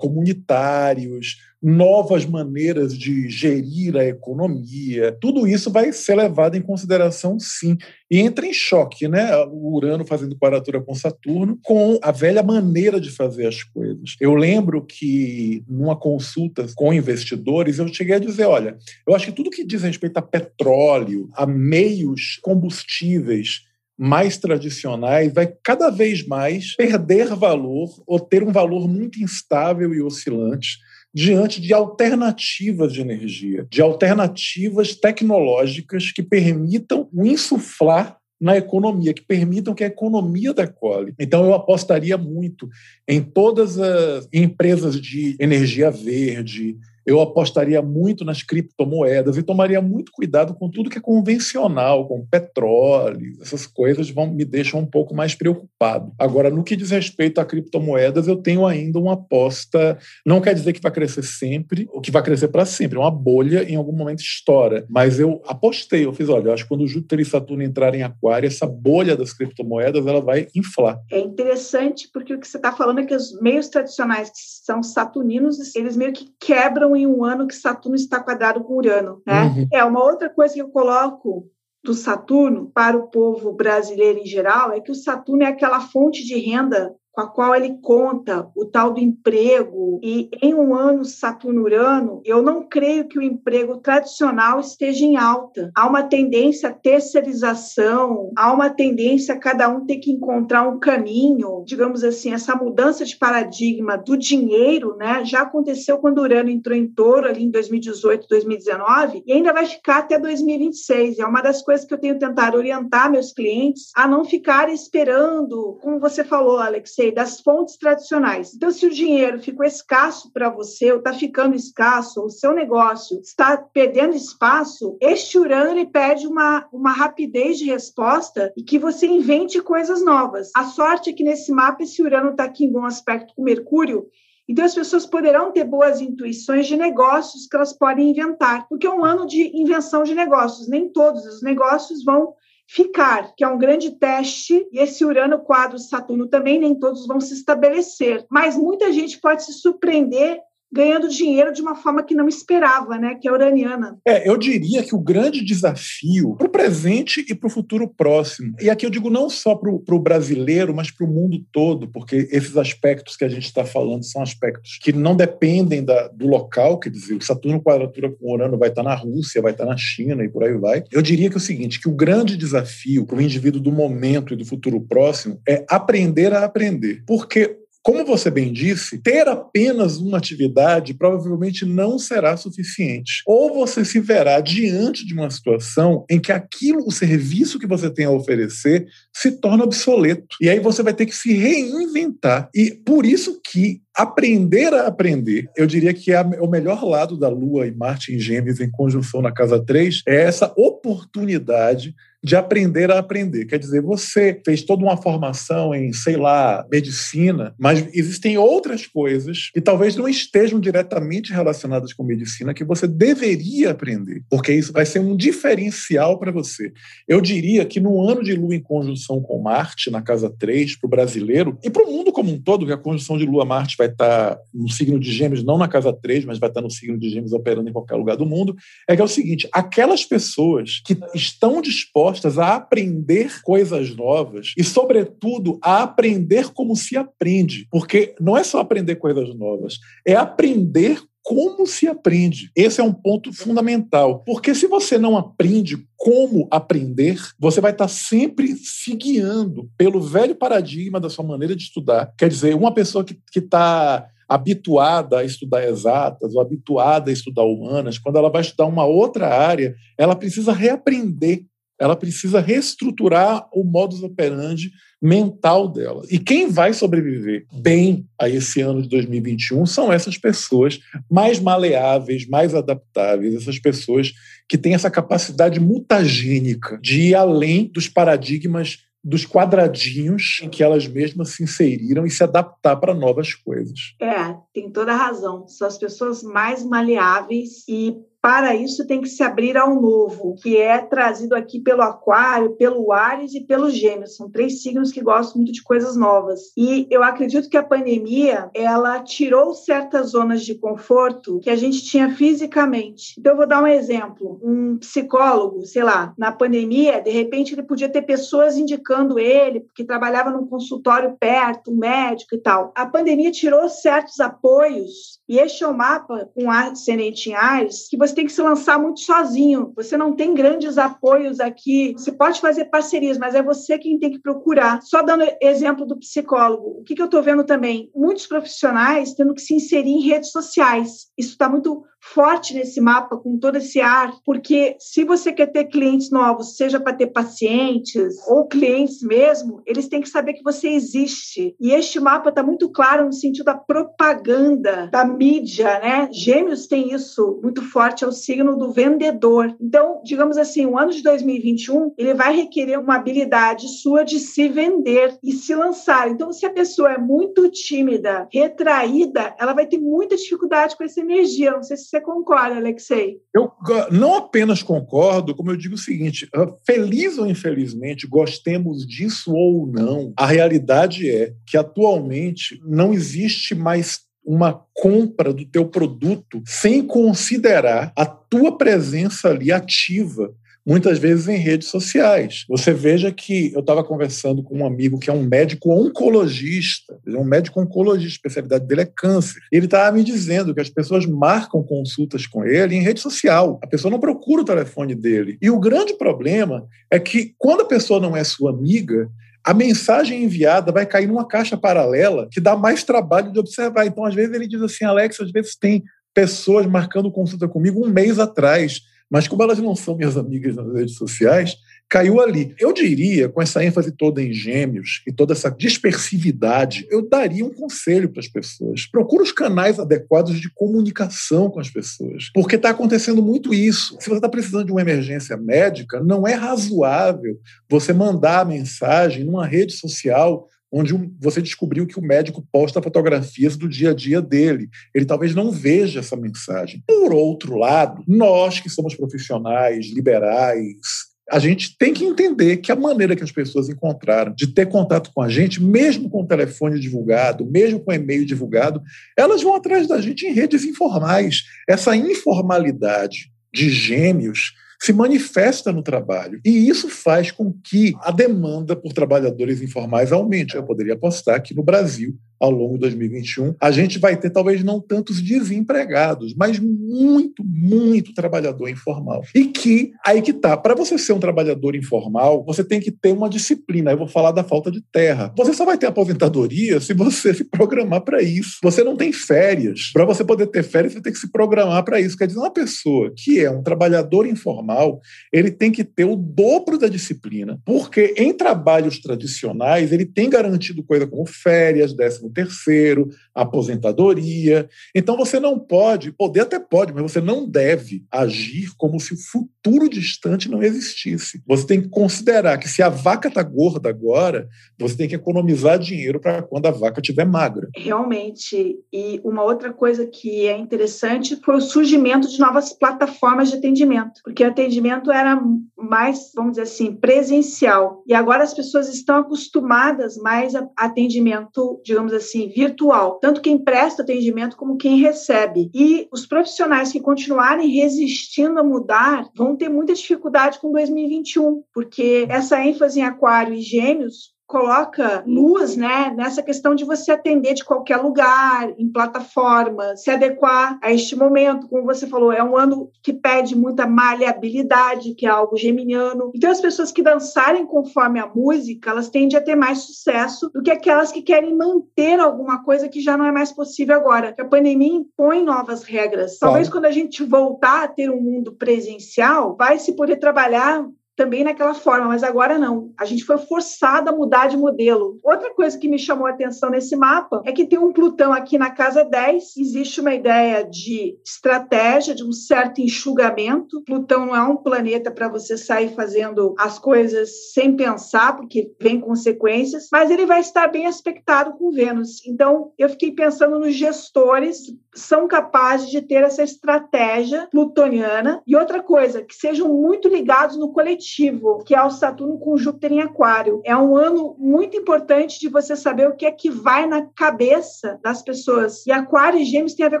comunitários, 0.00 1.36
novas 1.62 2.24
maneiras 2.24 2.96
de 2.96 3.28
gerir 3.28 3.96
a 3.96 4.04
economia, 4.04 5.16
tudo 5.20 5.46
isso 5.46 5.70
vai 5.70 5.92
ser 5.92 6.14
levado 6.14 6.56
em 6.56 6.62
consideração, 6.62 7.38
sim. 7.38 7.76
E 8.10 8.18
entra 8.18 8.46
em 8.46 8.52
choque, 8.52 9.06
né? 9.06 9.36
O 9.44 9.76
Urano 9.76 10.04
fazendo 10.04 10.36
quadratura 10.36 10.80
com 10.80 10.94
Saturno, 10.94 11.58
com 11.62 11.98
a 12.02 12.10
velha 12.10 12.42
maneira 12.42 12.98
de 12.98 13.10
fazer 13.10 13.46
as 13.46 13.62
coisas. 13.62 14.16
Eu 14.20 14.34
lembro 14.34 14.79
que, 14.82 15.64
numa 15.68 15.96
consulta 15.96 16.66
com 16.74 16.92
investidores, 16.92 17.78
eu 17.78 17.88
cheguei 17.88 18.16
a 18.16 18.20
dizer: 18.20 18.46
olha, 18.46 18.76
eu 19.06 19.14
acho 19.14 19.26
que 19.26 19.32
tudo 19.32 19.50
que 19.50 19.64
diz 19.64 19.82
respeito 19.82 20.16
a 20.16 20.22
petróleo, 20.22 21.28
a 21.34 21.46
meios 21.46 22.38
combustíveis, 22.42 23.62
mais 23.98 24.38
tradicionais 24.38 25.32
vai 25.32 25.52
cada 25.62 25.90
vez 25.90 26.26
mais 26.26 26.74
perder 26.74 27.34
valor 27.34 28.02
ou 28.06 28.18
ter 28.18 28.42
um 28.42 28.50
valor 28.50 28.88
muito 28.88 29.22
instável 29.22 29.92
e 29.92 30.00
oscilante 30.00 30.78
diante 31.12 31.60
de 31.60 31.74
alternativas 31.74 32.92
de 32.92 33.00
energia, 33.00 33.66
de 33.68 33.82
alternativas 33.82 34.94
tecnológicas 34.94 36.12
que 36.12 36.22
permitam 36.22 37.08
o 37.12 37.26
insuflar 37.26 38.19
na 38.40 38.56
economia, 38.56 39.12
que 39.12 39.22
permitam 39.22 39.74
que 39.74 39.84
a 39.84 39.88
economia 39.88 40.54
decole. 40.54 41.14
Então, 41.18 41.44
eu 41.44 41.52
apostaria 41.52 42.16
muito 42.16 42.68
em 43.06 43.20
todas 43.20 43.78
as 43.78 44.28
empresas 44.32 44.98
de 45.00 45.36
energia 45.38 45.90
verde, 45.90 46.78
eu 47.10 47.20
apostaria 47.20 47.82
muito 47.82 48.24
nas 48.24 48.42
criptomoedas. 48.42 49.36
E 49.36 49.42
tomaria 49.42 49.80
muito 49.80 50.12
cuidado 50.12 50.54
com 50.54 50.70
tudo 50.70 50.88
que 50.88 50.98
é 50.98 51.00
convencional, 51.00 52.06
com 52.06 52.24
petróleo, 52.24 53.36
essas 53.40 53.66
coisas 53.66 54.10
vão 54.10 54.32
me 54.32 54.44
deixam 54.44 54.80
um 54.80 54.86
pouco 54.86 55.14
mais 55.14 55.34
preocupado. 55.34 56.12
Agora, 56.16 56.50
no 56.50 56.62
que 56.62 56.76
diz 56.76 56.90
respeito 56.90 57.40
a 57.40 57.44
criptomoedas, 57.44 58.28
eu 58.28 58.36
tenho 58.36 58.64
ainda 58.64 58.98
uma 58.98 59.14
aposta, 59.14 59.98
não 60.24 60.40
quer 60.40 60.54
dizer 60.54 60.72
que 60.72 60.80
vai 60.80 60.92
crescer 60.92 61.24
sempre, 61.24 61.88
ou 61.90 62.00
que 62.00 62.12
vai 62.12 62.22
crescer 62.22 62.48
para 62.48 62.64
sempre, 62.64 62.98
uma 62.98 63.10
bolha 63.10 63.64
em 63.68 63.74
algum 63.74 63.92
momento 63.92 64.20
estoura, 64.20 64.86
mas 64.88 65.18
eu 65.18 65.42
apostei, 65.46 66.04
eu 66.04 66.12
fiz, 66.12 66.28
olha, 66.28 66.48
eu 66.48 66.52
acho 66.52 66.62
que 66.62 66.68
quando 66.68 66.86
Júpiter 66.86 67.20
e 67.20 67.24
Saturno 67.24 67.64
entrarem 67.64 68.00
em 68.00 68.04
aquário, 68.04 68.46
essa 68.46 68.66
bolha 68.66 69.16
das 69.16 69.32
criptomoedas, 69.32 70.06
ela 70.06 70.20
vai 70.20 70.46
inflar. 70.54 71.00
É 71.10 71.18
interessante 71.18 72.08
porque 72.12 72.34
o 72.34 72.38
que 72.38 72.46
você 72.46 72.56
está 72.56 72.72
falando 72.72 73.00
é 73.00 73.04
que 73.04 73.14
os 73.14 73.40
meios 73.40 73.68
tradicionais 73.68 74.30
que 74.30 74.38
são 74.64 74.82
saturninos, 74.82 75.74
eles 75.74 75.96
meio 75.96 76.12
que 76.12 76.30
quebram 76.38 76.94
em 77.00 77.06
um 77.06 77.24
ano 77.24 77.46
que 77.46 77.54
Saturno 77.54 77.96
está 77.96 78.20
quadrado 78.20 78.62
com 78.62 78.76
Urano. 78.76 79.22
Né? 79.26 79.44
Uhum. 79.44 79.68
É 79.72 79.84
uma 79.84 80.02
outra 80.02 80.28
coisa 80.28 80.54
que 80.54 80.62
eu 80.62 80.68
coloco 80.68 81.48
do 81.82 81.94
Saturno 81.94 82.70
para 82.74 82.96
o 82.96 83.08
povo 83.08 83.52
brasileiro 83.52 84.18
em 84.18 84.26
geral 84.26 84.72
é 84.72 84.80
que 84.80 84.92
o 84.92 84.94
Saturno 84.94 85.42
é 85.42 85.46
aquela 85.46 85.80
fonte 85.80 86.24
de 86.24 86.38
renda 86.38 86.94
com 87.12 87.20
a 87.20 87.26
qual 87.26 87.54
ele 87.54 87.78
conta 87.82 88.48
o 88.54 88.64
tal 88.64 88.92
do 88.92 89.00
emprego. 89.00 90.00
E 90.02 90.30
em 90.40 90.54
um 90.54 90.74
ano 90.74 91.04
Saturno-Urano, 91.04 92.22
eu 92.24 92.42
não 92.42 92.66
creio 92.66 93.08
que 93.08 93.18
o 93.18 93.22
emprego 93.22 93.78
tradicional 93.78 94.60
esteja 94.60 95.04
em 95.04 95.16
alta. 95.16 95.70
Há 95.74 95.86
uma 95.86 96.02
tendência 96.02 96.68
à 96.68 96.72
terceirização, 96.72 98.30
há 98.36 98.52
uma 98.52 98.70
tendência 98.70 99.34
a 99.34 99.38
cada 99.38 99.68
um 99.68 99.84
ter 99.84 99.96
que 99.96 100.10
encontrar 100.10 100.68
um 100.68 100.78
caminho. 100.78 101.64
Digamos 101.66 102.04
assim, 102.04 102.32
essa 102.32 102.54
mudança 102.54 103.04
de 103.04 103.16
paradigma 103.16 103.96
do 103.96 104.16
dinheiro 104.16 104.96
né, 104.96 105.24
já 105.24 105.42
aconteceu 105.42 105.98
quando 105.98 106.20
Urano 106.20 106.50
entrou 106.50 106.76
em 106.76 106.86
touro 106.86 107.26
ali 107.26 107.44
em 107.44 107.50
2018, 107.50 108.26
2019 108.28 109.22
e 109.26 109.32
ainda 109.32 109.52
vai 109.52 109.66
ficar 109.66 109.98
até 109.98 110.18
2026. 110.18 111.18
É 111.18 111.26
uma 111.26 111.42
das 111.42 111.62
coisas 111.62 111.84
que 111.84 111.92
eu 111.92 111.98
tenho 111.98 112.18
tentado 112.18 112.56
orientar 112.56 113.10
meus 113.10 113.32
clientes 113.32 113.90
a 113.94 114.06
não 114.06 114.24
ficar 114.24 114.68
esperando, 114.68 115.78
como 115.80 115.98
você 115.98 116.22
falou, 116.22 116.58
Alex, 116.58 116.94
Alexei, 117.10 117.12
das 117.12 117.40
fontes 117.40 117.76
tradicionais. 117.76 118.54
Então, 118.54 118.70
se 118.70 118.86
o 118.86 118.90
dinheiro 118.90 119.40
ficou 119.40 119.64
escasso 119.64 120.32
para 120.32 120.48
você, 120.48 120.92
ou 120.92 120.98
está 120.98 121.12
ficando 121.12 121.54
escasso, 121.54 122.20
ou 122.20 122.26
o 122.26 122.30
seu 122.30 122.54
negócio 122.54 123.20
está 123.20 123.56
perdendo 123.56 124.14
espaço, 124.14 124.96
este 125.00 125.38
Urano 125.38 125.70
ele 125.70 125.86
pede 125.86 126.26
uma, 126.26 126.66
uma 126.72 126.92
rapidez 126.92 127.58
de 127.58 127.66
resposta 127.66 128.52
e 128.56 128.62
que 128.62 128.78
você 128.78 129.06
invente 129.06 129.60
coisas 129.60 130.04
novas. 130.04 130.50
A 130.54 130.64
sorte 130.64 131.10
é 131.10 131.12
que 131.12 131.24
nesse 131.24 131.52
mapa 131.52 131.82
esse 131.82 132.02
Urano 132.02 132.30
está 132.30 132.44
aqui 132.44 132.64
em 132.64 132.72
bom 132.72 132.84
aspecto 132.84 133.34
com 133.34 133.42
Mercúrio, 133.42 134.06
então, 134.48 134.64
as 134.64 134.74
pessoas 134.74 135.06
poderão 135.06 135.52
ter 135.52 135.62
boas 135.62 136.00
intuições 136.00 136.66
de 136.66 136.76
negócios 136.76 137.46
que 137.46 137.54
elas 137.54 137.72
podem 137.72 138.10
inventar, 138.10 138.66
porque 138.68 138.84
é 138.84 138.90
um 138.90 139.04
ano 139.04 139.24
de 139.24 139.56
invenção 139.56 140.02
de 140.02 140.12
negócios. 140.12 140.68
Nem 140.68 140.88
todos 140.88 141.24
os 141.24 141.40
negócios 141.40 142.02
vão 142.02 142.34
ficar, 142.72 143.34
que 143.34 143.42
é 143.42 143.48
um 143.48 143.58
grande 143.58 143.90
teste, 143.90 144.64
e 144.70 144.78
esse 144.78 145.04
Urano 145.04 145.40
quadro 145.40 145.76
Saturno 145.76 146.28
também, 146.28 146.56
nem 146.56 146.78
todos 146.78 147.04
vão 147.04 147.20
se 147.20 147.34
estabelecer. 147.34 148.24
Mas 148.30 148.56
muita 148.56 148.92
gente 148.92 149.18
pode 149.18 149.44
se 149.44 149.52
surpreender 149.54 150.40
ganhando 150.72 151.08
dinheiro 151.08 151.52
de 151.52 151.60
uma 151.60 151.74
forma 151.74 152.02
que 152.02 152.14
não 152.14 152.28
esperava, 152.28 152.96
né? 152.96 153.16
Que 153.20 153.28
é 153.28 153.32
uraniana. 153.32 153.98
É, 154.06 154.28
eu 154.28 154.36
diria 154.36 154.82
que 154.82 154.94
o 154.94 155.00
grande 155.00 155.44
desafio 155.44 156.36
para 156.36 156.46
o 156.46 156.50
presente 156.50 157.24
e 157.28 157.34
para 157.34 157.46
o 157.46 157.50
futuro 157.50 157.88
próximo, 157.88 158.54
e 158.60 158.70
aqui 158.70 158.86
eu 158.86 158.90
digo 158.90 159.10
não 159.10 159.28
só 159.28 159.54
para 159.54 159.70
o 159.70 159.98
brasileiro, 159.98 160.74
mas 160.74 160.90
para 160.90 161.06
o 161.06 161.10
mundo 161.10 161.44
todo, 161.52 161.88
porque 161.88 162.28
esses 162.30 162.56
aspectos 162.56 163.16
que 163.16 163.24
a 163.24 163.28
gente 163.28 163.44
está 163.44 163.64
falando 163.64 164.04
são 164.04 164.22
aspectos 164.22 164.78
que 164.80 164.92
não 164.92 165.16
dependem 165.16 165.84
da, 165.84 166.08
do 166.08 166.26
local, 166.26 166.78
quer 166.78 166.90
dizer, 166.90 167.14
o 167.14 167.22
Saturno 167.22 167.62
quadratura 167.62 168.10
com 168.10 168.32
Urano 168.32 168.58
vai 168.58 168.68
estar 168.68 168.82
na 168.82 168.94
Rússia, 168.94 169.42
vai 169.42 169.52
estar 169.52 169.66
na 169.66 169.76
China 169.76 170.24
e 170.24 170.28
por 170.28 170.44
aí 170.44 170.54
vai. 170.54 170.84
Eu 170.90 171.02
diria 171.02 171.28
que 171.28 171.36
é 171.36 171.38
o 171.38 171.40
seguinte, 171.40 171.80
que 171.80 171.88
o 171.88 171.94
grande 171.94 172.36
desafio 172.36 173.04
para 173.04 173.16
o 173.16 173.22
indivíduo 173.22 173.60
do 173.60 173.72
momento 173.72 174.32
e 174.32 174.36
do 174.36 174.44
futuro 174.44 174.80
próximo 174.80 175.40
é 175.46 175.64
aprender 175.68 176.32
a 176.32 176.44
aprender. 176.44 177.02
Porque 177.06 177.59
como 177.82 178.04
você 178.04 178.30
bem 178.30 178.52
disse, 178.52 178.98
ter 178.98 179.26
apenas 179.26 179.96
uma 179.96 180.18
atividade 180.18 180.92
provavelmente 180.92 181.64
não 181.64 181.98
será 181.98 182.36
suficiente. 182.36 183.22
Ou 183.26 183.54
você 183.54 183.84
se 183.84 183.98
verá 184.00 184.40
diante 184.40 185.06
de 185.06 185.14
uma 185.14 185.30
situação 185.30 186.04
em 186.10 186.20
que 186.20 186.30
aquilo, 186.30 186.86
o 186.86 186.92
serviço 186.92 187.58
que 187.58 187.66
você 187.66 187.88
tem 187.88 188.04
a 188.04 188.10
oferecer, 188.10 188.86
se 189.14 189.32
torna 189.40 189.64
obsoleto. 189.64 190.36
E 190.40 190.50
aí 190.50 190.60
você 190.60 190.82
vai 190.82 190.92
ter 190.92 191.06
que 191.06 191.16
se 191.16 191.32
reinventar. 191.32 192.50
E 192.54 192.70
por 192.70 193.06
isso 193.06 193.40
que 193.42 193.80
aprender 193.96 194.72
a 194.72 194.86
aprender, 194.86 195.48
eu 195.56 195.66
diria 195.66 195.92
que 195.92 196.12
é 196.12 196.20
o 196.20 196.48
melhor 196.48 196.84
lado 196.84 197.18
da 197.18 197.28
Lua 197.28 197.66
e 197.66 197.74
Marte 197.74 198.14
em 198.14 198.18
Gêmeos 198.18 198.60
em 198.60 198.70
conjunção 198.70 199.20
na 199.20 199.32
casa 199.32 199.62
3, 199.62 200.02
é 200.06 200.22
essa 200.22 200.52
oportunidade 200.56 201.94
de 202.22 202.36
aprender 202.36 202.90
a 202.90 202.98
aprender. 202.98 203.46
Quer 203.46 203.58
dizer, 203.58 203.80
você 203.80 204.40
fez 204.44 204.62
toda 204.62 204.82
uma 204.82 204.96
formação 204.96 205.74
em, 205.74 205.92
sei 205.92 206.16
lá, 206.16 206.66
medicina, 206.70 207.54
mas 207.58 207.86
existem 207.94 208.36
outras 208.36 208.86
coisas 208.86 209.50
que 209.52 209.60
talvez 209.60 209.96
não 209.96 210.08
estejam 210.08 210.60
diretamente 210.60 211.32
relacionadas 211.32 211.92
com 211.92 212.04
medicina 212.04 212.52
que 212.52 212.64
você 212.64 212.86
deveria 212.86 213.70
aprender, 213.70 214.22
porque 214.28 214.52
isso 214.52 214.72
vai 214.72 214.84
ser 214.84 215.00
um 215.00 215.16
diferencial 215.16 216.18
para 216.18 216.30
você. 216.30 216.72
Eu 217.08 217.20
diria 217.20 217.64
que 217.64 217.80
no 217.80 218.06
ano 218.06 218.22
de 218.22 218.34
Lua 218.34 218.54
em 218.54 218.60
conjunção 218.60 219.20
com 219.20 219.40
Marte, 219.40 219.90
na 219.90 220.02
casa 220.02 220.30
3, 220.30 220.76
para 220.76 220.86
o 220.86 220.90
brasileiro, 220.90 221.58
e 221.62 221.70
para 221.70 221.84
o 221.84 221.90
mundo 221.90 222.12
como 222.12 222.30
um 222.30 222.40
todo, 222.40 222.66
que 222.66 222.72
a 222.72 222.76
conjunção 222.76 223.16
de 223.16 223.24
Lua-Marte 223.24 223.76
vai 223.76 223.86
estar 223.86 224.34
tá 224.34 224.40
no 224.52 224.68
signo 224.68 224.98
de 224.98 225.10
Gêmeos, 225.10 225.42
não 225.42 225.56
na 225.56 225.68
casa 225.68 225.92
3, 225.92 226.24
mas 226.24 226.38
vai 226.38 226.48
estar 226.50 226.60
tá 226.60 226.64
no 226.64 226.70
signo 226.70 226.98
de 226.98 227.08
Gêmeos 227.08 227.32
operando 227.32 227.68
em 227.68 227.72
qualquer 227.72 227.94
lugar 227.94 228.16
do 228.16 228.26
mundo, 228.26 228.54
é 228.88 228.94
que 228.94 229.00
é 229.00 229.04
o 229.04 229.08
seguinte: 229.08 229.48
aquelas 229.52 230.04
pessoas 230.04 230.82
que 230.84 230.98
estão 231.14 231.62
dispostas 231.62 232.09
dispostas 232.10 232.38
a 232.38 232.56
aprender 232.56 233.40
coisas 233.42 233.94
novas 233.94 234.52
e, 234.56 234.64
sobretudo, 234.64 235.58
a 235.62 235.82
aprender 235.82 236.52
como 236.52 236.74
se 236.74 236.96
aprende. 236.96 237.66
Porque 237.70 238.14
não 238.20 238.36
é 238.36 238.42
só 238.42 238.60
aprender 238.60 238.96
coisas 238.96 239.34
novas, 239.34 239.78
é 240.06 240.14
aprender 240.14 241.00
como 241.22 241.66
se 241.66 241.86
aprende. 241.86 242.50
Esse 242.56 242.80
é 242.80 242.84
um 242.84 242.92
ponto 242.92 243.32
fundamental. 243.32 244.24
Porque 244.24 244.54
se 244.54 244.66
você 244.66 244.98
não 244.98 245.16
aprende 245.16 245.86
como 245.96 246.48
aprender, 246.50 247.20
você 247.38 247.60
vai 247.60 247.72
estar 247.72 247.88
sempre 247.88 248.56
se 248.56 248.94
guiando 248.96 249.70
pelo 249.76 250.00
velho 250.00 250.34
paradigma 250.34 250.98
da 250.98 251.10
sua 251.10 251.24
maneira 251.24 251.54
de 251.54 251.62
estudar. 251.62 252.12
Quer 252.18 252.28
dizer, 252.28 252.54
uma 252.56 252.72
pessoa 252.72 253.04
que 253.04 253.16
está 253.36 254.08
habituada 254.30 255.18
a 255.18 255.24
estudar 255.24 255.66
exatas 255.66 256.36
ou 256.36 256.40
habituada 256.40 257.10
a 257.10 257.12
estudar 257.12 257.42
humanas, 257.42 257.98
quando 257.98 258.16
ela 258.16 258.30
vai 258.30 258.42
estudar 258.42 258.66
uma 258.66 258.84
outra 258.84 259.26
área, 259.26 259.74
ela 259.98 260.14
precisa 260.14 260.52
reaprender 260.52 261.46
ela 261.80 261.96
precisa 261.96 262.40
reestruturar 262.40 263.48
o 263.52 263.64
modus 263.64 264.02
operandi 264.02 264.70
mental 265.00 265.66
dela. 265.66 266.02
E 266.10 266.18
quem 266.18 266.48
vai 266.48 266.74
sobreviver 266.74 267.46
bem 267.50 268.06
a 268.20 268.28
esse 268.28 268.60
ano 268.60 268.82
de 268.82 268.88
2021 268.90 269.64
são 269.64 269.90
essas 269.90 270.18
pessoas 270.18 270.78
mais 271.10 271.40
maleáveis, 271.40 272.28
mais 272.28 272.54
adaptáveis, 272.54 273.34
essas 273.34 273.58
pessoas 273.58 274.12
que 274.46 274.58
têm 274.58 274.74
essa 274.74 274.90
capacidade 274.90 275.58
mutagênica 275.58 276.78
de 276.82 277.00
ir 277.00 277.14
além 277.14 277.70
dos 277.72 277.88
paradigmas 277.88 278.78
dos 279.02 279.24
quadradinhos 279.24 280.40
em 280.42 280.50
que 280.50 280.62
elas 280.62 280.86
mesmas 280.86 281.30
se 281.30 281.42
inseriram 281.42 282.04
e 282.04 282.10
se 282.10 282.22
adaptar 282.22 282.76
para 282.76 282.92
novas 282.92 283.32
coisas. 283.32 283.94
É, 283.98 284.36
tem 284.52 284.70
toda 284.70 284.92
a 284.92 284.96
razão. 284.96 285.48
São 285.48 285.66
as 285.66 285.78
pessoas 285.78 286.22
mais 286.22 286.62
maleáveis 286.62 287.66
e 287.66 287.96
para 288.22 288.54
isso 288.54 288.86
tem 288.86 289.00
que 289.00 289.08
se 289.08 289.22
abrir 289.22 289.56
ao 289.56 289.80
novo, 289.80 290.34
que 290.42 290.56
é 290.56 290.78
trazido 290.78 291.34
aqui 291.34 291.58
pelo 291.58 291.82
Aquário, 291.82 292.56
pelo 292.56 292.92
Ares 292.92 293.34
e 293.34 293.40
pelo 293.40 293.70
Gêmeos. 293.70 294.16
São 294.16 294.30
três 294.30 294.62
signos 294.62 294.92
que 294.92 295.00
gostam 295.00 295.36
muito 295.36 295.52
de 295.52 295.62
coisas 295.62 295.96
novas. 295.96 296.52
E 296.56 296.86
eu 296.90 297.02
acredito 297.02 297.48
que 297.48 297.56
a 297.56 297.62
pandemia, 297.62 298.50
ela 298.54 299.00
tirou 299.00 299.54
certas 299.54 300.10
zonas 300.10 300.44
de 300.44 300.54
conforto 300.54 301.40
que 301.40 301.48
a 301.48 301.56
gente 301.56 301.82
tinha 301.84 302.14
fisicamente. 302.14 303.14
Então 303.18 303.32
eu 303.32 303.36
vou 303.36 303.46
dar 303.46 303.62
um 303.62 303.66
exemplo. 303.66 304.38
Um 304.42 304.76
psicólogo, 304.78 305.64
sei 305.64 305.82
lá, 305.82 306.12
na 306.18 306.30
pandemia, 306.30 307.00
de 307.00 307.10
repente 307.10 307.54
ele 307.54 307.62
podia 307.62 307.88
ter 307.88 308.02
pessoas 308.02 308.56
indicando 308.56 309.18
ele, 309.18 309.60
porque 309.60 309.84
trabalhava 309.84 310.30
num 310.30 310.46
consultório 310.46 311.16
perto, 311.18 311.72
um 311.72 311.76
médico 311.76 312.34
e 312.34 312.38
tal. 312.38 312.72
A 312.74 312.86
pandemia 312.86 313.30
tirou 313.30 313.68
certos 313.68 314.20
apoios 314.20 315.20
e 315.28 315.38
este 315.38 315.64
é 315.64 315.68
o 315.68 315.76
mapa 315.76 316.28
com 316.34 316.50
ascendente 316.50 317.30
em 317.30 317.34
Ares 317.34 317.88
que 317.88 317.96
você 317.96 318.09
você 318.10 318.16
tem 318.16 318.26
que 318.26 318.32
se 318.32 318.42
lançar 318.42 318.78
muito 318.78 319.00
sozinho. 319.00 319.72
Você 319.76 319.96
não 319.96 320.14
tem 320.14 320.34
grandes 320.34 320.76
apoios 320.78 321.40
aqui. 321.40 321.94
Você 321.96 322.12
pode 322.12 322.40
fazer 322.40 322.66
parcerias, 322.66 323.18
mas 323.18 323.34
é 323.34 323.42
você 323.42 323.78
quem 323.78 323.98
tem 323.98 324.10
que 324.10 324.20
procurar. 324.20 324.82
Só 324.82 325.02
dando 325.02 325.24
exemplo 325.40 325.86
do 325.86 325.98
psicólogo, 325.98 326.80
o 326.80 326.84
que, 326.84 326.94
que 326.94 327.02
eu 327.02 327.06
estou 327.06 327.22
vendo 327.22 327.44
também? 327.44 327.90
Muitos 327.94 328.26
profissionais 328.26 329.14
tendo 329.14 329.34
que 329.34 329.40
se 329.40 329.54
inserir 329.54 329.90
em 329.90 330.06
redes 330.06 330.30
sociais. 330.30 331.08
Isso 331.16 331.30
está 331.30 331.48
muito 331.48 331.84
forte 332.02 332.54
nesse 332.54 332.80
mapa, 332.80 333.16
com 333.16 333.38
todo 333.38 333.56
esse 333.56 333.80
ar, 333.80 334.12
porque 334.24 334.76
se 334.80 335.04
você 335.04 335.32
quer 335.32 335.46
ter 335.46 335.66
clientes 335.66 336.10
novos, 336.10 336.56
seja 336.56 336.80
para 336.80 336.94
ter 336.94 337.08
pacientes 337.08 338.16
ou 338.26 338.48
clientes 338.48 339.02
mesmo, 339.02 339.62
eles 339.66 339.88
têm 339.88 340.00
que 340.00 340.08
saber 340.08 340.32
que 340.32 340.42
você 340.42 340.68
existe. 340.68 341.54
E 341.60 341.72
este 341.72 342.00
mapa 342.00 342.30
está 342.30 342.42
muito 342.42 342.70
claro 342.70 343.04
no 343.04 343.12
sentido 343.12 343.44
da 343.44 343.54
propaganda, 343.54 344.88
da 344.90 345.04
mídia, 345.04 345.78
né? 345.80 346.08
Gêmeos 346.12 346.66
tem 346.66 346.92
isso 346.92 347.38
muito 347.42 347.62
forte, 347.62 347.99
é 348.04 348.08
o 348.08 348.12
signo 348.12 348.56
do 348.56 348.72
vendedor. 348.72 349.54
Então, 349.60 350.00
digamos 350.04 350.36
assim, 350.36 350.66
o 350.66 350.78
ano 350.78 350.92
de 350.92 351.02
2021, 351.02 351.94
ele 351.96 352.14
vai 352.14 352.34
requerer 352.34 352.78
uma 352.78 352.96
habilidade 352.96 353.68
sua 353.68 354.04
de 354.04 354.18
se 354.18 354.48
vender 354.48 355.18
e 355.22 355.32
se 355.32 355.54
lançar. 355.54 356.10
Então, 356.10 356.32
se 356.32 356.46
a 356.46 356.50
pessoa 356.50 356.92
é 356.92 356.98
muito 356.98 357.48
tímida, 357.50 358.28
retraída, 358.32 359.34
ela 359.38 359.52
vai 359.52 359.66
ter 359.66 359.78
muita 359.78 360.16
dificuldade 360.16 360.76
com 360.76 360.84
essa 360.84 361.00
energia. 361.00 361.52
Não 361.52 361.62
sei 361.62 361.76
se 361.76 361.84
você 361.84 362.00
concorda, 362.00 362.56
Alexei? 362.56 363.18
Eu 363.34 363.50
não 363.90 364.14
apenas 364.14 364.62
concordo, 364.62 365.34
como 365.34 365.50
eu 365.50 365.56
digo 365.56 365.74
o 365.74 365.78
seguinte: 365.78 366.28
ah, 366.34 366.46
feliz 366.66 367.18
ou 367.18 367.26
infelizmente, 367.26 368.06
gostemos 368.06 368.86
disso 368.86 369.32
ou 369.32 369.66
não, 369.66 370.12
a 370.16 370.26
realidade 370.26 371.08
é 371.10 371.32
que 371.46 371.56
atualmente 371.56 372.60
não 372.64 372.92
existe 372.92 373.54
mais 373.54 374.09
uma 374.30 374.62
compra 374.72 375.32
do 375.32 375.44
teu 375.44 375.66
produto 375.66 376.40
sem 376.46 376.86
considerar 376.86 377.92
a 377.96 378.06
tua 378.06 378.56
presença 378.56 379.28
ali 379.28 379.50
ativa 379.50 380.32
muitas 380.64 381.00
vezes 381.00 381.26
em 381.26 381.36
redes 381.36 381.66
sociais. 381.66 382.44
Você 382.48 382.72
veja 382.72 383.10
que 383.10 383.52
eu 383.52 383.58
estava 383.58 383.82
conversando 383.82 384.40
com 384.40 384.58
um 384.58 384.66
amigo 384.66 385.00
que 385.00 385.10
é 385.10 385.12
um 385.12 385.24
médico 385.24 385.72
oncologista, 385.72 386.96
ele 387.04 387.16
é 387.16 387.18
um 387.18 387.24
médico 387.24 387.60
oncologista, 387.60 388.06
a 388.06 388.16
especialidade 388.16 388.66
dele 388.68 388.82
é 388.82 388.86
câncer. 388.86 389.40
Ele 389.50 389.64
estava 389.64 389.90
me 389.96 390.04
dizendo 390.04 390.54
que 390.54 390.60
as 390.60 390.70
pessoas 390.70 391.06
marcam 391.06 391.60
consultas 391.64 392.24
com 392.24 392.44
ele 392.44 392.76
em 392.76 392.82
rede 392.82 393.00
social. 393.00 393.58
A 393.64 393.66
pessoa 393.66 393.90
não 393.90 393.98
procura 393.98 394.42
o 394.42 394.44
telefone 394.44 394.94
dele. 394.94 395.38
E 395.42 395.50
o 395.50 395.58
grande 395.58 395.94
problema 395.94 396.68
é 396.88 397.00
que 397.00 397.34
quando 397.36 397.62
a 397.62 397.68
pessoa 397.68 397.98
não 397.98 398.16
é 398.16 398.22
sua 398.22 398.50
amiga, 398.52 399.10
a 399.44 399.54
mensagem 399.54 400.24
enviada 400.24 400.70
vai 400.70 400.84
cair 400.84 401.06
numa 401.06 401.26
caixa 401.26 401.56
paralela 401.56 402.28
que 402.30 402.40
dá 402.40 402.56
mais 402.56 402.84
trabalho 402.84 403.32
de 403.32 403.38
observar. 403.38 403.86
Então, 403.86 404.04
às 404.04 404.14
vezes, 404.14 404.34
ele 404.34 404.46
diz 404.46 404.60
assim, 404.62 404.84
Alex, 404.84 405.20
às 405.20 405.30
vezes 405.30 405.56
tem 405.56 405.82
pessoas 406.12 406.66
marcando 406.66 407.10
consulta 407.10 407.48
comigo 407.48 407.84
um 407.84 407.88
mês 407.88 408.18
atrás 408.18 408.80
mas 409.10 409.26
como 409.26 409.42
elas 409.42 409.58
não 409.58 409.74
são 409.74 409.96
minhas 409.96 410.16
amigas 410.16 410.54
nas 410.54 410.72
redes 410.72 410.94
sociais, 410.94 411.56
caiu 411.90 412.20
ali. 412.20 412.54
Eu 412.58 412.72
diria, 412.72 413.28
com 413.28 413.42
essa 413.42 413.64
ênfase 413.64 413.90
toda 413.90 414.22
em 414.22 414.32
gêmeos 414.32 415.02
e 415.06 415.12
toda 415.12 415.32
essa 415.32 415.50
dispersividade, 415.50 416.86
eu 416.88 417.06
daria 417.06 417.44
um 417.44 417.52
conselho 417.52 418.08
para 418.08 418.20
as 418.20 418.28
pessoas. 418.28 418.86
Procura 418.86 419.24
os 419.24 419.32
canais 419.32 419.80
adequados 419.80 420.40
de 420.40 420.48
comunicação 420.54 421.50
com 421.50 421.58
as 421.58 421.68
pessoas. 421.68 422.30
Porque 422.32 422.54
está 422.54 422.70
acontecendo 422.70 423.20
muito 423.20 423.52
isso. 423.52 423.96
Se 423.98 424.08
você 424.08 424.16
está 424.16 424.28
precisando 424.28 424.66
de 424.66 424.72
uma 424.72 424.80
emergência 424.80 425.36
médica, 425.36 426.00
não 426.00 426.26
é 426.26 426.34
razoável 426.34 427.36
você 427.68 427.92
mandar 427.92 428.40
a 428.40 428.44
mensagem 428.44 429.24
numa 429.24 429.44
rede 429.44 429.72
social 429.72 430.46
onde 430.72 430.94
você 431.18 431.42
descobriu 431.42 431.84
que 431.84 431.98
o 431.98 432.02
médico 432.02 432.46
posta 432.52 432.80
fotografias 432.80 433.56
do 433.56 433.68
dia 433.68 433.90
a 433.90 433.94
dia 433.94 434.22
dele. 434.22 434.68
Ele 434.94 435.04
talvez 435.04 435.34
não 435.34 435.50
veja 435.50 435.98
essa 435.98 436.16
mensagem. 436.16 436.80
Por 436.86 437.12
outro 437.12 437.56
lado, 437.56 438.04
nós 438.06 438.60
que 438.60 438.70
somos 438.70 438.94
profissionais 438.94 439.86
liberais, 439.92 441.09
a 441.30 441.38
gente 441.38 441.76
tem 441.78 441.94
que 441.94 442.04
entender 442.04 442.56
que 442.56 442.72
a 442.72 442.76
maneira 442.76 443.14
que 443.14 443.22
as 443.22 443.30
pessoas 443.30 443.68
encontraram 443.68 444.34
de 444.34 444.48
ter 444.48 444.66
contato 444.66 445.10
com 445.14 445.22
a 445.22 445.28
gente, 445.28 445.62
mesmo 445.62 446.10
com 446.10 446.22
o 446.22 446.26
telefone 446.26 446.80
divulgado, 446.80 447.46
mesmo 447.46 447.78
com 447.78 447.92
o 447.92 447.94
e-mail 447.94 448.26
divulgado, 448.26 448.82
elas 449.16 449.42
vão 449.42 449.54
atrás 449.54 449.86
da 449.86 450.00
gente 450.00 450.26
em 450.26 450.32
redes 450.32 450.64
informais. 450.64 451.44
Essa 451.68 451.94
informalidade 451.94 453.30
de 453.54 453.70
gêmeos 453.70 454.54
se 454.82 454.92
manifesta 454.92 455.70
no 455.70 455.82
trabalho. 455.82 456.40
E 456.44 456.68
isso 456.68 456.88
faz 456.88 457.30
com 457.30 457.52
que 457.52 457.94
a 458.00 458.10
demanda 458.10 458.74
por 458.74 458.92
trabalhadores 458.92 459.60
informais 459.62 460.10
aumente. 460.10 460.56
Eu 460.56 460.64
poderia 460.64 460.94
apostar 460.94 461.42
que 461.42 461.54
no 461.54 461.62
Brasil 461.62 462.18
ao 462.40 462.50
longo 462.50 462.74
de 462.74 462.80
2021, 462.80 463.54
a 463.60 463.70
gente 463.70 463.98
vai 463.98 464.16
ter 464.16 464.30
talvez 464.30 464.64
não 464.64 464.80
tantos 464.80 465.20
desempregados, 465.20 466.34
mas 466.34 466.58
muito, 466.58 467.44
muito 467.44 468.14
trabalhador 468.14 468.68
informal. 468.68 469.22
E 469.34 469.44
que, 469.44 469.92
aí 470.04 470.22
que 470.22 470.32
tá, 470.32 470.56
para 470.56 470.74
você 470.74 470.96
ser 470.96 471.12
um 471.12 471.20
trabalhador 471.20 471.76
informal, 471.76 472.42
você 472.44 472.64
tem 472.64 472.80
que 472.80 472.90
ter 472.90 473.12
uma 473.12 473.28
disciplina. 473.28 473.90
Eu 473.90 473.98
vou 473.98 474.08
falar 474.08 474.32
da 474.32 474.42
falta 474.42 474.70
de 474.70 474.80
terra. 474.80 475.32
Você 475.36 475.52
só 475.52 475.66
vai 475.66 475.76
ter 475.76 475.86
aposentadoria 475.86 476.80
se 476.80 476.94
você 476.94 477.34
se 477.34 477.44
programar 477.44 478.00
para 478.00 478.22
isso. 478.22 478.58
Você 478.62 478.82
não 478.82 478.96
tem 478.96 479.12
férias. 479.12 479.90
Para 479.92 480.06
você 480.06 480.24
poder 480.24 480.46
ter 480.46 480.62
férias, 480.62 480.94
você 480.94 481.02
tem 481.02 481.12
que 481.12 481.18
se 481.18 481.30
programar 481.30 481.84
para 481.84 482.00
isso. 482.00 482.16
Quer 482.16 482.26
dizer, 482.26 482.38
uma 482.38 482.52
pessoa 482.52 483.12
que 483.14 483.40
é 483.40 483.50
um 483.50 483.62
trabalhador 483.62 484.26
informal, 484.26 485.00
ele 485.30 485.50
tem 485.50 485.70
que 485.70 485.84
ter 485.84 486.04
o 486.04 486.16
dobro 486.16 486.78
da 486.78 486.88
disciplina, 486.88 487.60
porque 487.66 488.14
em 488.16 488.32
trabalhos 488.32 488.98
tradicionais, 488.98 489.92
ele 489.92 490.06
tem 490.06 490.30
garantido 490.30 490.82
coisa 490.82 491.06
como 491.06 491.26
férias, 491.26 491.92
décimo 491.92 492.29
terceiro, 492.30 493.08
aposentadoria. 493.34 494.68
Então 494.94 495.16
você 495.16 495.40
não 495.40 495.58
pode, 495.58 496.12
poder 496.12 496.40
até 496.40 496.58
pode, 496.58 496.92
mas 496.92 497.02
você 497.02 497.20
não 497.20 497.48
deve 497.48 498.04
agir 498.10 498.70
como 498.76 499.00
se 499.00 499.14
o 499.14 499.16
futuro 499.16 499.88
distante 499.88 500.50
não 500.50 500.62
existisse. 500.62 501.42
Você 501.46 501.66
tem 501.66 501.82
que 501.82 501.88
considerar 501.88 502.58
que 502.58 502.68
se 502.68 502.82
a 502.82 502.88
vaca 502.88 503.28
está 503.28 503.42
gorda 503.42 503.88
agora, 503.88 504.48
você 504.78 504.96
tem 504.96 505.08
que 505.08 505.14
economizar 505.14 505.78
dinheiro 505.78 506.20
para 506.20 506.42
quando 506.42 506.66
a 506.66 506.70
vaca 506.70 507.00
estiver 507.00 507.26
magra. 507.26 507.68
Realmente. 507.76 508.76
E 508.92 509.20
uma 509.24 509.42
outra 509.42 509.72
coisa 509.72 510.06
que 510.06 510.46
é 510.46 510.56
interessante 510.56 511.38
foi 511.44 511.56
o 511.56 511.60
surgimento 511.60 512.28
de 512.28 512.38
novas 512.38 512.72
plataformas 512.72 513.50
de 513.50 513.56
atendimento, 513.56 514.20
porque 514.24 514.44
o 514.44 514.48
atendimento 514.48 515.10
era 515.10 515.40
mais, 515.76 516.32
vamos 516.34 516.52
dizer 516.52 516.62
assim, 516.62 516.92
presencial. 516.94 518.02
E 518.06 518.14
agora 518.14 518.42
as 518.42 518.54
pessoas 518.54 518.88
estão 518.88 519.16
acostumadas 519.16 520.16
mais 520.16 520.54
a 520.54 520.68
atendimento, 520.76 521.80
digamos 521.84 522.12
assim, 522.12 522.19
virtual, 522.48 523.18
tanto 523.18 523.40
quem 523.40 523.58
presta 523.58 524.02
atendimento 524.02 524.56
como 524.56 524.76
quem 524.76 524.98
recebe. 524.98 525.70
E 525.74 526.08
os 526.12 526.26
profissionais 526.26 526.92
que 526.92 527.00
continuarem 527.00 527.68
resistindo 527.68 528.58
a 528.58 528.64
mudar 528.64 529.28
vão 529.34 529.56
ter 529.56 529.68
muita 529.68 529.94
dificuldade 529.94 530.58
com 530.58 530.72
2021, 530.72 531.62
porque 531.72 532.26
essa 532.28 532.64
ênfase 532.64 533.00
em 533.00 533.04
aquário 533.04 533.54
e 533.54 533.60
gêmeos 533.60 534.34
coloca 534.50 535.22
luz 535.28 535.76
né, 535.76 536.12
nessa 536.16 536.42
questão 536.42 536.74
de 536.74 536.84
você 536.84 537.12
atender 537.12 537.54
de 537.54 537.64
qualquer 537.64 537.98
lugar, 537.98 538.74
em 538.76 538.90
plataforma, 538.90 539.96
se 539.96 540.10
adequar 540.10 540.76
a 540.82 540.92
este 540.92 541.14
momento. 541.14 541.68
Como 541.68 541.84
você 541.84 542.08
falou, 542.08 542.32
é 542.32 542.42
um 542.42 542.56
ano 542.56 542.90
que 543.00 543.12
pede 543.12 543.56
muita 543.56 543.86
maleabilidade, 543.86 545.14
que 545.14 545.24
é 545.24 545.28
algo 545.28 545.56
geminiano. 545.56 546.32
Então, 546.34 546.50
as 546.50 546.60
pessoas 546.60 546.90
que 546.90 547.00
dançarem 547.00 547.64
conforme 547.64 548.18
a 548.18 548.26
música, 548.26 548.90
elas 548.90 549.08
tendem 549.08 549.38
a 549.38 549.40
ter 549.40 549.54
mais 549.54 549.78
sucesso 549.78 550.50
do 550.52 550.62
que 550.62 550.70
aquelas 550.72 551.12
que 551.12 551.22
querem 551.22 551.56
manter 551.56 552.18
alguma 552.18 552.64
coisa 552.64 552.88
que 552.88 553.00
já 553.00 553.16
não 553.16 553.24
é 553.24 553.30
mais 553.30 553.52
possível 553.52 553.94
agora. 553.94 554.32
Que 554.32 554.42
a 554.42 554.48
pandemia 554.48 554.92
impõe 554.92 555.44
novas 555.44 555.84
regras. 555.84 556.38
Talvez 556.40 556.68
quando 556.68 556.86
a 556.86 556.90
gente 556.90 557.22
voltar 557.22 557.84
a 557.84 557.88
ter 557.88 558.10
um 558.10 558.20
mundo 558.20 558.52
presencial, 558.52 559.54
vai 559.56 559.78
se 559.78 559.92
poder 559.92 560.16
trabalhar 560.16 560.84
também 561.20 561.44
naquela 561.44 561.74
forma, 561.74 562.08
mas 562.08 562.22
agora 562.22 562.58
não. 562.58 562.94
A 562.98 563.04
gente 563.04 563.26
foi 563.26 563.36
forçado 563.36 564.08
a 564.08 564.16
mudar 564.16 564.46
de 564.46 564.56
modelo. 564.56 565.18
Outra 565.22 565.52
coisa 565.52 565.78
que 565.78 565.86
me 565.86 565.98
chamou 565.98 566.26
a 566.26 566.30
atenção 566.30 566.70
nesse 566.70 566.96
mapa 566.96 567.42
é 567.44 567.52
que 567.52 567.66
tem 567.66 567.78
um 567.78 567.92
Plutão 567.92 568.32
aqui 568.32 568.56
na 568.56 568.70
casa 568.70 569.04
10, 569.04 569.54
existe 569.58 570.00
uma 570.00 570.14
ideia 570.14 570.64
de 570.64 571.18
estratégia, 571.22 572.14
de 572.14 572.24
um 572.24 572.32
certo 572.32 572.80
enxugamento. 572.80 573.82
Plutão 573.84 574.24
não 574.24 574.34
é 574.34 574.40
um 574.40 574.56
planeta 574.56 575.10
para 575.10 575.28
você 575.28 575.58
sair 575.58 575.94
fazendo 575.94 576.54
as 576.58 576.78
coisas 576.78 577.52
sem 577.52 577.76
pensar, 577.76 578.34
porque 578.38 578.72
vem 578.80 578.98
consequências, 578.98 579.88
mas 579.92 580.10
ele 580.10 580.24
vai 580.24 580.40
estar 580.40 580.68
bem 580.68 580.86
aspectado 580.86 581.52
com 581.58 581.70
Vênus. 581.70 582.24
Então, 582.26 582.72
eu 582.78 582.88
fiquei 582.88 583.12
pensando 583.12 583.58
nos 583.58 583.74
gestores 583.74 584.72
são 584.94 585.28
capazes 585.28 585.90
de 585.90 586.00
ter 586.00 586.22
essa 586.22 586.42
estratégia 586.42 587.48
plutoniana 587.50 588.42
e 588.46 588.56
outra 588.56 588.82
coisa, 588.82 589.22
que 589.22 589.34
sejam 589.34 589.68
muito 589.68 590.08
ligados 590.08 590.56
no 590.56 590.72
coletivo 590.72 591.20
que 591.64 591.74
é 591.74 591.82
o 591.82 591.90
Saturno 591.90 592.38
com 592.38 592.56
Júpiter 592.56 592.92
em 592.92 593.00
Aquário. 593.00 593.60
É 593.64 593.76
um 593.76 593.96
ano 593.96 594.34
muito 594.38 594.76
importante 594.76 595.38
de 595.38 595.48
você 595.48 595.76
saber 595.76 596.08
o 596.08 596.16
que 596.16 596.26
é 596.26 596.30
que 596.30 596.50
vai 596.50 596.86
na 596.86 597.06
cabeça 597.06 597.98
das 598.02 598.22
pessoas. 598.22 598.86
E 598.86 598.92
Aquário 598.92 599.38
e 599.38 599.44
Gêmeos 599.44 599.74
tem 599.74 599.86
a 599.86 599.88
ver 599.88 600.00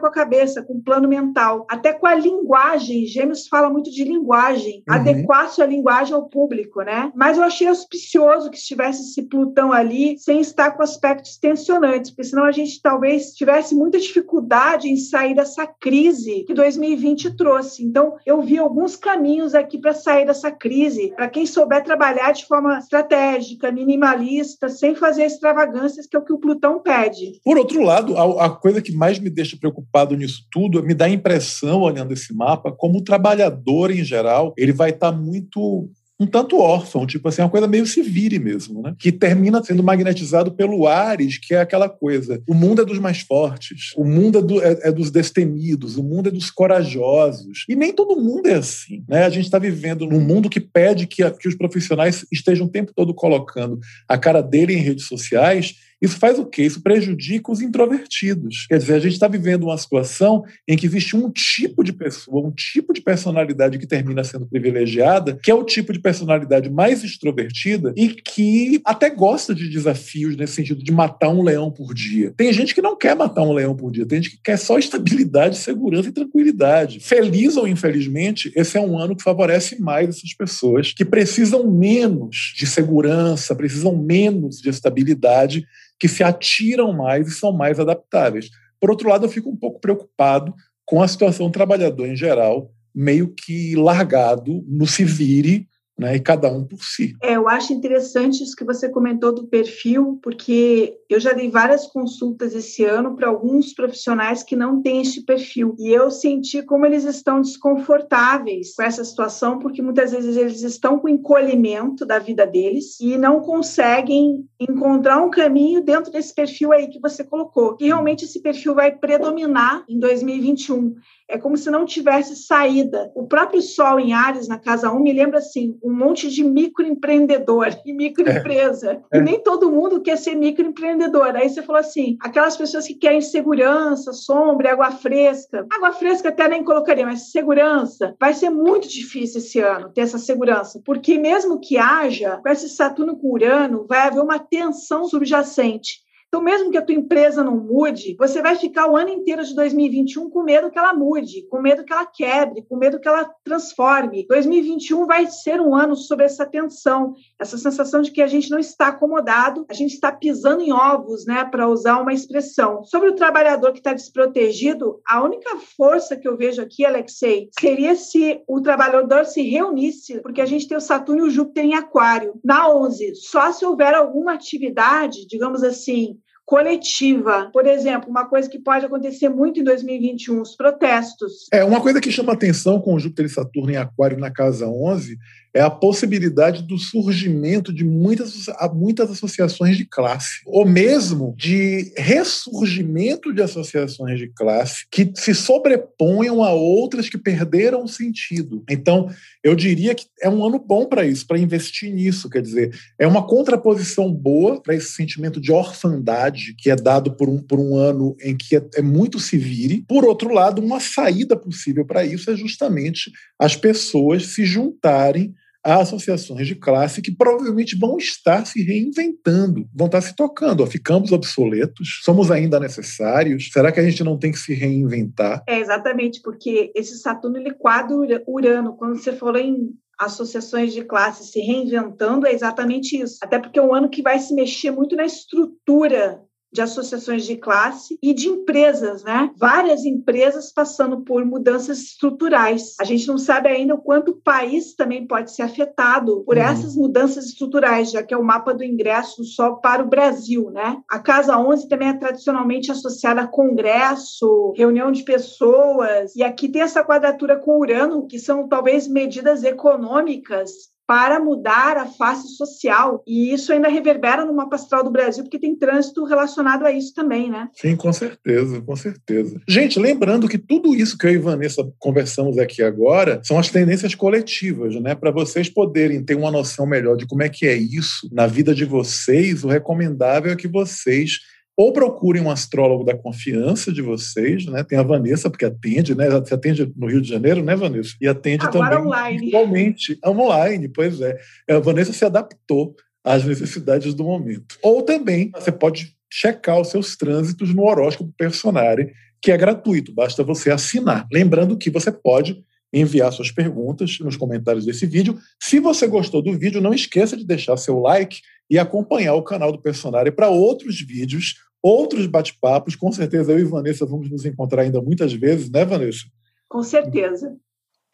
com 0.00 0.06
a 0.06 0.12
cabeça, 0.12 0.62
com 0.62 0.74
o 0.74 0.82
plano 0.82 1.08
mental, 1.08 1.66
até 1.68 1.92
com 1.92 2.06
a 2.06 2.14
linguagem. 2.14 3.06
Gêmeos 3.06 3.46
fala 3.48 3.70
muito 3.70 3.90
de 3.90 4.04
linguagem, 4.04 4.82
uhum. 4.88 4.94
adequar 4.94 5.48
sua 5.48 5.66
linguagem 5.66 6.14
ao 6.14 6.28
público, 6.28 6.82
né? 6.82 7.12
Mas 7.14 7.36
eu 7.36 7.44
achei 7.44 7.66
auspicioso 7.66 8.50
que 8.50 8.56
estivesse 8.56 9.02
esse 9.02 9.22
Plutão 9.30 9.72
ali 9.72 10.18
sem 10.18 10.40
estar 10.40 10.72
com 10.72 10.82
aspectos 10.82 11.36
tensionantes, 11.36 12.10
porque 12.10 12.24
senão 12.24 12.44
a 12.44 12.52
gente 12.52 12.80
talvez 12.82 13.32
tivesse 13.32 13.74
muita 13.74 13.98
dificuldade 13.98 14.79
em 14.88 14.96
sair 14.96 15.34
dessa 15.34 15.66
crise 15.66 16.44
que 16.44 16.54
2020 16.54 17.36
trouxe. 17.36 17.84
Então, 17.84 18.16
eu 18.24 18.40
vi 18.42 18.58
alguns 18.58 18.96
caminhos 18.96 19.54
aqui 19.54 19.78
para 19.78 19.92
sair 19.92 20.26
dessa 20.26 20.50
crise 20.50 21.12
para 21.16 21.28
quem 21.28 21.46
souber 21.46 21.82
trabalhar 21.82 22.32
de 22.32 22.46
forma 22.46 22.78
estratégica, 22.78 23.72
minimalista, 23.72 24.68
sem 24.68 24.94
fazer 24.94 25.24
extravagâncias, 25.24 26.06
que 26.06 26.16
é 26.16 26.18
o 26.18 26.24
que 26.24 26.32
o 26.32 26.38
Plutão 26.38 26.80
pede. 26.80 27.40
Por 27.44 27.58
outro 27.58 27.82
lado, 27.82 28.16
a, 28.16 28.46
a 28.46 28.50
coisa 28.50 28.82
que 28.82 28.92
mais 28.92 29.18
me 29.18 29.30
deixa 29.30 29.56
preocupado 29.56 30.16
nisso 30.16 30.46
tudo, 30.50 30.82
me 30.82 30.94
dá 30.94 31.06
a 31.06 31.10
impressão, 31.10 31.80
olhando 31.80 32.12
esse 32.12 32.34
mapa, 32.34 32.72
como 32.72 32.98
o 32.98 33.04
trabalhador 33.04 33.90
em 33.90 34.04
geral, 34.04 34.52
ele 34.56 34.72
vai 34.72 34.90
estar 34.90 35.12
tá 35.12 35.16
muito 35.16 35.90
um 36.20 36.26
tanto 36.26 36.58
órfão, 36.58 37.06
tipo 37.06 37.26
assim, 37.26 37.40
uma 37.40 37.48
coisa 37.48 37.66
meio 37.66 37.86
se 37.86 38.02
vire 38.02 38.38
mesmo, 38.38 38.82
né? 38.82 38.94
Que 38.98 39.10
termina 39.10 39.64
sendo 39.64 39.82
magnetizado 39.82 40.52
pelo 40.52 40.86
Ares, 40.86 41.38
que 41.38 41.54
é 41.54 41.60
aquela 41.60 41.88
coisa. 41.88 42.42
O 42.46 42.52
mundo 42.52 42.82
é 42.82 42.84
dos 42.84 42.98
mais 42.98 43.20
fortes, 43.20 43.94
o 43.96 44.04
mundo 44.04 44.38
é, 44.38 44.42
do, 44.42 44.62
é, 44.62 44.78
é 44.82 44.92
dos 44.92 45.10
destemidos, 45.10 45.96
o 45.96 46.02
mundo 46.02 46.28
é 46.28 46.32
dos 46.32 46.50
corajosos. 46.50 47.64
E 47.66 47.74
nem 47.74 47.90
todo 47.90 48.20
mundo 48.20 48.48
é 48.48 48.54
assim, 48.56 49.02
né? 49.08 49.24
A 49.24 49.30
gente 49.30 49.46
está 49.46 49.58
vivendo 49.58 50.06
num 50.06 50.20
mundo 50.20 50.50
que 50.50 50.60
pede 50.60 51.06
que, 51.06 51.28
que 51.30 51.48
os 51.48 51.54
profissionais 51.54 52.26
estejam 52.30 52.66
o 52.66 52.70
tempo 52.70 52.92
todo 52.94 53.14
colocando 53.14 53.80
a 54.06 54.18
cara 54.18 54.42
dele 54.42 54.74
em 54.74 54.82
redes 54.82 55.06
sociais 55.06 55.74
isso 56.00 56.16
faz 56.16 56.38
o 56.38 56.46
quê? 56.46 56.62
Isso 56.62 56.82
prejudica 56.82 57.52
os 57.52 57.60
introvertidos. 57.60 58.66
Quer 58.66 58.78
dizer, 58.78 58.94
a 58.94 59.00
gente 59.00 59.12
está 59.12 59.28
vivendo 59.28 59.64
uma 59.64 59.76
situação 59.76 60.42
em 60.66 60.76
que 60.76 60.86
existe 60.86 61.14
um 61.14 61.30
tipo 61.30 61.84
de 61.84 61.92
pessoa, 61.92 62.46
um 62.46 62.50
tipo 62.50 62.92
de 62.92 63.02
personalidade 63.02 63.78
que 63.78 63.86
termina 63.86 64.24
sendo 64.24 64.46
privilegiada, 64.46 65.38
que 65.42 65.50
é 65.50 65.54
o 65.54 65.64
tipo 65.64 65.92
de 65.92 65.98
personalidade 66.00 66.70
mais 66.70 67.04
extrovertida 67.04 67.92
e 67.96 68.08
que 68.08 68.80
até 68.84 69.10
gosta 69.10 69.54
de 69.54 69.68
desafios 69.68 70.36
nesse 70.36 70.54
sentido 70.54 70.82
de 70.82 70.92
matar 70.92 71.28
um 71.28 71.42
leão 71.42 71.70
por 71.70 71.92
dia. 71.92 72.32
Tem 72.36 72.52
gente 72.52 72.74
que 72.74 72.82
não 72.82 72.96
quer 72.96 73.14
matar 73.14 73.42
um 73.42 73.52
leão 73.52 73.76
por 73.76 73.92
dia, 73.92 74.06
tem 74.06 74.22
gente 74.22 74.36
que 74.36 74.42
quer 74.42 74.56
só 74.56 74.78
estabilidade, 74.78 75.58
segurança 75.58 76.08
e 76.08 76.12
tranquilidade. 76.12 77.00
Feliz 77.00 77.56
ou 77.56 77.68
infelizmente, 77.68 78.50
esse 78.56 78.78
é 78.78 78.80
um 78.80 78.98
ano 78.98 79.14
que 79.14 79.22
favorece 79.22 79.80
mais 79.80 80.08
essas 80.08 80.34
pessoas 80.34 80.92
que 80.92 81.04
precisam 81.04 81.70
menos 81.70 82.54
de 82.56 82.66
segurança, 82.66 83.54
precisam 83.54 83.96
menos 83.96 84.56
de 84.56 84.70
estabilidade 84.70 85.66
que 86.00 86.08
se 86.08 86.24
atiram 86.24 86.92
mais 86.92 87.28
e 87.28 87.32
são 87.32 87.52
mais 87.52 87.78
adaptáveis. 87.78 88.48
Por 88.80 88.90
outro 88.90 89.08
lado, 89.08 89.26
eu 89.26 89.30
fico 89.30 89.50
um 89.50 89.56
pouco 89.56 89.78
preocupado 89.78 90.54
com 90.86 91.02
a 91.02 91.06
situação 91.06 91.46
do 91.46 91.52
trabalhador 91.52 92.08
em 92.08 92.16
geral, 92.16 92.72
meio 92.92 93.32
que 93.32 93.76
largado 93.76 94.64
no 94.66 94.86
se 94.86 95.04
vire, 95.04 95.68
né? 96.00 96.16
E 96.16 96.20
cada 96.20 96.50
um 96.50 96.64
por 96.64 96.82
si. 96.82 97.14
É, 97.22 97.36
eu 97.36 97.46
acho 97.46 97.74
interessante 97.74 98.42
isso 98.42 98.56
que 98.56 98.64
você 98.64 98.88
comentou 98.88 99.34
do 99.34 99.46
perfil, 99.46 100.18
porque 100.22 100.96
eu 101.10 101.20
já 101.20 101.34
dei 101.34 101.50
várias 101.50 101.86
consultas 101.86 102.54
esse 102.54 102.82
ano 102.82 103.14
para 103.14 103.28
alguns 103.28 103.74
profissionais 103.74 104.42
que 104.42 104.56
não 104.56 104.80
têm 104.80 105.02
este 105.02 105.20
perfil. 105.20 105.76
E 105.78 105.90
eu 105.90 106.10
senti 106.10 106.62
como 106.62 106.86
eles 106.86 107.04
estão 107.04 107.42
desconfortáveis 107.42 108.74
com 108.74 108.82
essa 108.82 109.04
situação, 109.04 109.58
porque 109.58 109.82
muitas 109.82 110.12
vezes 110.12 110.38
eles 110.38 110.62
estão 110.62 110.98
com 110.98 111.06
encolhimento 111.06 112.06
da 112.06 112.18
vida 112.18 112.46
deles 112.46 112.98
e 112.98 113.18
não 113.18 113.40
conseguem 113.40 114.46
encontrar 114.58 115.22
um 115.22 115.28
caminho 115.28 115.84
dentro 115.84 116.10
desse 116.10 116.34
perfil 116.34 116.72
aí 116.72 116.88
que 116.88 116.98
você 116.98 117.22
colocou. 117.22 117.76
E 117.78 117.88
realmente 117.88 118.24
esse 118.24 118.40
perfil 118.40 118.74
vai 118.74 118.90
predominar 118.90 119.84
em 119.86 119.98
2021 119.98 120.94
é 121.30 121.38
como 121.38 121.56
se 121.56 121.70
não 121.70 121.86
tivesse 121.86 122.34
saída. 122.34 123.10
O 123.14 123.26
próprio 123.26 123.62
Sol 123.62 124.00
em 124.00 124.12
Ares, 124.12 124.48
na 124.48 124.58
Casa 124.58 124.90
1, 124.92 125.00
me 125.00 125.12
lembra 125.12 125.38
assim, 125.38 125.78
um 125.90 125.96
monte 125.96 126.30
de 126.30 126.44
microempreendedor 126.44 127.68
e 127.84 127.92
microempresa. 127.92 129.02
É. 129.12 129.18
E 129.18 129.20
nem 129.20 129.42
todo 129.42 129.70
mundo 129.70 130.00
quer 130.00 130.16
ser 130.16 130.34
microempreendedor. 130.34 131.34
Aí 131.34 131.48
você 131.48 131.62
falou 131.62 131.80
assim, 131.80 132.16
aquelas 132.20 132.56
pessoas 132.56 132.86
que 132.86 132.94
querem 132.94 133.20
segurança, 133.20 134.12
sombra, 134.12 134.72
água 134.72 134.90
fresca. 134.92 135.66
Água 135.70 135.92
fresca 135.92 136.28
até 136.28 136.48
nem 136.48 136.64
colocaria, 136.64 137.04
mas 137.04 137.30
segurança. 137.30 138.14
Vai 138.18 138.34
ser 138.34 138.50
muito 138.50 138.88
difícil 138.88 139.40
esse 139.40 139.60
ano 139.60 139.90
ter 139.90 140.02
essa 140.02 140.18
segurança, 140.18 140.80
porque 140.84 141.18
mesmo 141.18 141.60
que 141.60 141.76
haja, 141.76 142.38
com 142.42 142.48
esse 142.48 142.68
Saturno 142.68 143.16
com 143.16 143.32
Urano, 143.32 143.86
vai 143.88 144.06
haver 144.06 144.20
uma 144.20 144.38
tensão 144.38 145.04
subjacente. 145.04 146.00
Então, 146.30 146.40
mesmo 146.40 146.70
que 146.70 146.78
a 146.78 146.82
tua 146.82 146.94
empresa 146.94 147.42
não 147.42 147.56
mude, 147.56 148.14
você 148.16 148.40
vai 148.40 148.54
ficar 148.54 148.88
o 148.88 148.96
ano 148.96 149.08
inteiro 149.08 149.42
de 149.42 149.52
2021 149.52 150.30
com 150.30 150.44
medo 150.44 150.70
que 150.70 150.78
ela 150.78 150.94
mude, 150.94 151.42
com 151.50 151.60
medo 151.60 151.82
que 151.84 151.92
ela 151.92 152.06
quebre, 152.06 152.62
com 152.62 152.76
medo 152.76 153.00
que 153.00 153.08
ela 153.08 153.28
transforme. 153.42 154.24
2021 154.28 155.06
vai 155.06 155.26
ser 155.26 155.60
um 155.60 155.74
ano 155.74 155.96
sobre 155.96 156.24
essa 156.24 156.46
tensão, 156.46 157.16
essa 157.36 157.58
sensação 157.58 158.00
de 158.00 158.12
que 158.12 158.22
a 158.22 158.28
gente 158.28 158.48
não 158.48 158.60
está 158.60 158.88
acomodado, 158.88 159.66
a 159.68 159.74
gente 159.74 159.94
está 159.94 160.12
pisando 160.12 160.62
em 160.62 160.72
ovos, 160.72 161.26
né, 161.26 161.44
para 161.44 161.68
usar 161.68 162.00
uma 162.00 162.12
expressão. 162.12 162.84
Sobre 162.84 163.08
o 163.08 163.16
trabalhador 163.16 163.72
que 163.72 163.78
está 163.78 163.92
desprotegido, 163.92 165.00
a 165.04 165.24
única 165.24 165.56
força 165.76 166.16
que 166.16 166.28
eu 166.28 166.36
vejo 166.36 166.62
aqui, 166.62 166.84
Alexei, 166.84 167.48
seria 167.58 167.96
se 167.96 168.40
o 168.46 168.60
trabalhador 168.60 169.26
se 169.26 169.42
reunisse, 169.42 170.20
porque 170.20 170.40
a 170.40 170.46
gente 170.46 170.68
tem 170.68 170.76
o 170.76 170.80
Saturno 170.80 171.24
e 171.24 171.28
o 171.28 171.30
Júpiter 171.30 171.64
em 171.64 171.74
Aquário. 171.74 172.38
Na 172.44 172.70
11, 172.70 173.16
só 173.16 173.50
se 173.50 173.66
houver 173.66 173.94
alguma 173.94 174.34
atividade, 174.34 175.26
digamos 175.26 175.64
assim, 175.64 176.19
coletiva. 176.50 177.48
Por 177.52 177.64
exemplo, 177.64 178.10
uma 178.10 178.28
coisa 178.28 178.50
que 178.50 178.58
pode 178.58 178.84
acontecer 178.84 179.28
muito 179.28 179.60
em 179.60 179.62
2021, 179.62 180.40
os 180.40 180.56
protestos. 180.56 181.46
É, 181.52 181.62
uma 181.64 181.80
coisa 181.80 182.00
que 182.00 182.10
chama 182.10 182.32
atenção 182.32 182.80
com 182.80 182.94
o 182.94 182.98
Júpiter 182.98 183.26
e 183.26 183.28
Saturno 183.28 183.70
em 183.70 183.76
Aquário 183.76 184.18
na 184.18 184.32
casa 184.32 184.66
11 184.66 185.16
é 185.54 185.60
a 185.60 185.70
possibilidade 185.70 186.62
do 186.62 186.78
surgimento 186.78 187.72
de 187.72 187.84
muitas, 187.84 188.46
muitas 188.72 189.10
associações 189.10 189.76
de 189.76 189.84
classe, 189.84 190.40
ou 190.46 190.64
mesmo 190.64 191.34
de 191.36 191.92
ressurgimento 191.96 193.32
de 193.32 193.42
associações 193.42 194.18
de 194.18 194.28
classe 194.28 194.86
que 194.90 195.10
se 195.14 195.34
sobreponham 195.34 196.44
a 196.44 196.52
outras 196.52 197.08
que 197.08 197.18
perderam 197.18 197.86
sentido. 197.86 198.62
Então, 198.70 199.08
eu 199.42 199.56
diria 199.56 199.94
que 199.94 200.06
é 200.22 200.28
um 200.28 200.44
ano 200.44 200.58
bom 200.58 200.86
para 200.86 201.04
isso, 201.04 201.26
para 201.26 201.38
investir 201.38 201.92
nisso. 201.92 202.30
Quer 202.30 202.42
dizer, 202.42 202.72
é 202.98 203.06
uma 203.06 203.26
contraposição 203.26 204.12
boa 204.12 204.62
para 204.62 204.74
esse 204.74 204.92
sentimento 204.92 205.40
de 205.40 205.50
orfandade 205.50 206.39
que 206.58 206.70
é 206.70 206.76
dado 206.76 207.16
por 207.16 207.28
um, 207.28 207.42
por 207.42 207.58
um 207.58 207.76
ano 207.76 208.16
em 208.22 208.36
que 208.36 208.56
é, 208.56 208.68
é 208.76 208.82
muito 208.82 209.18
se 209.18 209.36
vire. 209.36 209.84
Por 209.88 210.04
outro 210.04 210.32
lado, 210.32 210.62
uma 210.62 210.80
saída 210.80 211.36
possível 211.36 211.84
para 211.84 212.04
isso 212.04 212.30
é 212.30 212.36
justamente 212.36 213.10
as 213.38 213.56
pessoas 213.56 214.26
se 214.28 214.44
juntarem 214.44 215.34
a 215.64 215.76
associações 215.76 216.46
de 216.46 216.54
classe 216.54 217.02
que 217.02 217.14
provavelmente 217.14 217.76
vão 217.76 217.98
estar 217.98 218.46
se 218.46 218.62
reinventando, 218.62 219.68
vão 219.74 219.86
estar 219.86 220.00
se 220.00 220.16
tocando. 220.16 220.66
ficamos 220.66 221.12
obsoletos, 221.12 222.00
somos 222.02 222.30
ainda 222.30 222.58
necessários. 222.58 223.50
Será 223.52 223.70
que 223.70 223.80
a 223.80 223.82
gente 223.82 224.02
não 224.02 224.18
tem 224.18 224.32
que 224.32 224.38
se 224.38 224.54
reinventar? 224.54 225.42
É 225.46 225.58
exatamente, 225.58 226.20
porque 226.22 226.72
esse 226.74 226.98
Saturno 226.98 227.36
ele 227.36 227.52
quadra 227.52 227.94
Urano. 228.26 228.76
Quando 228.76 228.96
você 228.96 229.12
falou 229.12 229.38
em 229.38 229.70
associações 229.98 230.72
de 230.72 230.82
classe 230.82 231.30
se 231.30 231.40
reinventando, 231.40 232.26
é 232.26 232.32
exatamente 232.32 232.96
isso. 232.98 233.18
Até 233.22 233.38
porque 233.38 233.58
é 233.58 233.62
um 233.62 233.74
ano 233.74 233.90
que 233.90 234.02
vai 234.02 234.18
se 234.18 234.34
mexer 234.34 234.70
muito 234.70 234.96
na 234.96 235.04
estrutura 235.04 236.22
de 236.52 236.60
associações 236.60 237.24
de 237.24 237.36
classe 237.36 237.98
e 238.02 238.12
de 238.12 238.28
empresas, 238.28 239.02
né? 239.04 239.30
Várias 239.36 239.84
empresas 239.84 240.52
passando 240.52 241.02
por 241.02 241.24
mudanças 241.24 241.78
estruturais. 241.78 242.74
A 242.80 242.84
gente 242.84 243.06
não 243.06 243.18
sabe 243.18 243.48
ainda 243.48 243.74
o 243.74 243.80
quanto 243.80 244.12
o 244.12 244.20
país 244.20 244.74
também 244.74 245.06
pode 245.06 245.32
ser 245.34 245.42
afetado 245.42 246.22
por 246.24 246.36
uhum. 246.36 246.42
essas 246.42 246.74
mudanças 246.74 247.26
estruturais, 247.26 247.90
já 247.90 248.02
que 248.02 248.14
é 248.14 248.16
o 248.16 248.24
mapa 248.24 248.52
do 248.52 248.64
ingresso 248.64 249.24
só 249.24 249.52
para 249.52 249.82
o 249.82 249.88
Brasil, 249.88 250.50
né? 250.50 250.78
A 250.90 250.98
Casa 250.98 251.38
11 251.38 251.68
também 251.68 251.88
é 251.88 251.94
tradicionalmente 251.94 252.70
associada 252.70 253.22
a 253.22 253.26
congresso, 253.26 254.52
reunião 254.56 254.90
de 254.90 255.02
pessoas, 255.02 256.14
e 256.16 256.22
aqui 256.22 256.48
tem 256.48 256.62
essa 256.62 256.84
quadratura 256.84 257.36
com 257.36 257.58
Urano, 257.58 258.06
que 258.06 258.18
são 258.18 258.48
talvez 258.48 258.88
medidas 258.88 259.44
econômicas 259.44 260.70
para 260.90 261.20
mudar 261.20 261.76
a 261.76 261.86
face 261.86 262.34
social. 262.34 263.00
E 263.06 263.32
isso 263.32 263.52
ainda 263.52 263.68
reverbera 263.68 264.24
no 264.24 264.34
mapa 264.34 264.56
astral 264.56 264.82
do 264.82 264.90
Brasil, 264.90 265.22
porque 265.22 265.38
tem 265.38 265.54
trânsito 265.54 266.02
relacionado 266.02 266.66
a 266.66 266.72
isso 266.72 266.92
também, 266.92 267.30
né? 267.30 267.48
Sim, 267.54 267.76
com 267.76 267.92
certeza, 267.92 268.60
com 268.60 268.74
certeza. 268.74 269.40
Gente, 269.46 269.78
lembrando 269.78 270.26
que 270.26 270.36
tudo 270.36 270.74
isso 270.74 270.98
que 270.98 271.06
eu 271.06 271.12
e 271.12 271.18
Vanessa 271.18 271.62
conversamos 271.78 272.38
aqui 272.38 272.60
agora 272.60 273.20
são 273.22 273.38
as 273.38 273.48
tendências 273.48 273.94
coletivas, 273.94 274.74
né? 274.80 274.96
Para 274.96 275.12
vocês 275.12 275.48
poderem 275.48 276.04
ter 276.04 276.16
uma 276.16 276.32
noção 276.32 276.66
melhor 276.66 276.96
de 276.96 277.06
como 277.06 277.22
é 277.22 277.28
que 277.28 277.46
é 277.46 277.54
isso 277.54 278.10
na 278.10 278.26
vida 278.26 278.52
de 278.52 278.64
vocês, 278.64 279.44
o 279.44 279.48
recomendável 279.48 280.32
é 280.32 280.36
que 280.36 280.48
vocês 280.48 281.20
ou 281.56 281.72
procurem 281.72 282.22
um 282.22 282.30
astrólogo 282.30 282.84
da 282.84 282.96
confiança 282.96 283.72
de 283.72 283.82
vocês, 283.82 284.46
né? 284.46 284.64
Tem 284.64 284.78
a 284.78 284.82
Vanessa, 284.82 285.28
porque 285.28 285.44
atende, 285.44 285.94
né? 285.94 286.08
Você 286.08 286.34
atende 286.34 286.72
no 286.76 286.86
Rio 286.86 287.02
de 287.02 287.08
Janeiro, 287.08 287.42
né, 287.42 287.54
Vanessa? 287.54 287.94
E 288.00 288.08
atende 288.08 288.46
Agora 288.46 288.76
também 288.76 288.86
online. 288.86 289.28
igualmente 289.28 289.98
online, 290.04 290.68
pois 290.68 291.00
é. 291.00 291.18
A 291.48 291.58
Vanessa 291.58 291.92
se 291.92 292.04
adaptou 292.04 292.74
às 293.04 293.24
necessidades 293.24 293.94
do 293.94 294.04
momento. 294.04 294.56
Ou 294.62 294.82
também 294.82 295.30
você 295.34 295.52
pode 295.52 295.94
checar 296.10 296.60
os 296.60 296.68
seus 296.68 296.96
trânsitos 296.96 297.54
no 297.54 297.64
horóscopo 297.64 298.12
Personare, 298.16 298.92
que 299.22 299.30
é 299.30 299.36
gratuito, 299.36 299.92
basta 299.92 300.24
você 300.24 300.50
assinar. 300.50 301.06
Lembrando 301.12 301.56
que 301.56 301.70
você 301.70 301.92
pode 301.92 302.42
enviar 302.72 303.12
suas 303.12 303.30
perguntas 303.30 303.98
nos 304.00 304.16
comentários 304.16 304.64
desse 304.64 304.86
vídeo. 304.86 305.18
Se 305.40 305.58
você 305.58 305.86
gostou 305.86 306.22
do 306.22 306.38
vídeo, 306.38 306.60
não 306.60 306.74
esqueça 306.74 307.16
de 307.16 307.26
deixar 307.26 307.56
seu 307.56 307.78
like 307.80 308.20
e 308.48 308.58
acompanhar 308.58 309.14
o 309.14 309.22
canal 309.22 309.52
do 309.52 309.60
Personário 309.60 310.12
para 310.12 310.28
outros 310.28 310.80
vídeos 310.80 311.34
outros 311.62 312.06
bate-papos. 312.06 312.74
Com 312.74 312.90
certeza 312.90 313.32
eu 313.32 313.38
e 313.38 313.44
Vanessa 313.44 313.86
vamos 313.86 314.10
nos 314.10 314.24
encontrar 314.24 314.62
ainda 314.62 314.80
muitas 314.80 315.12
vezes, 315.12 315.50
né, 315.50 315.64
Vanessa? 315.64 316.04
Com 316.48 316.62
certeza. 316.62 317.36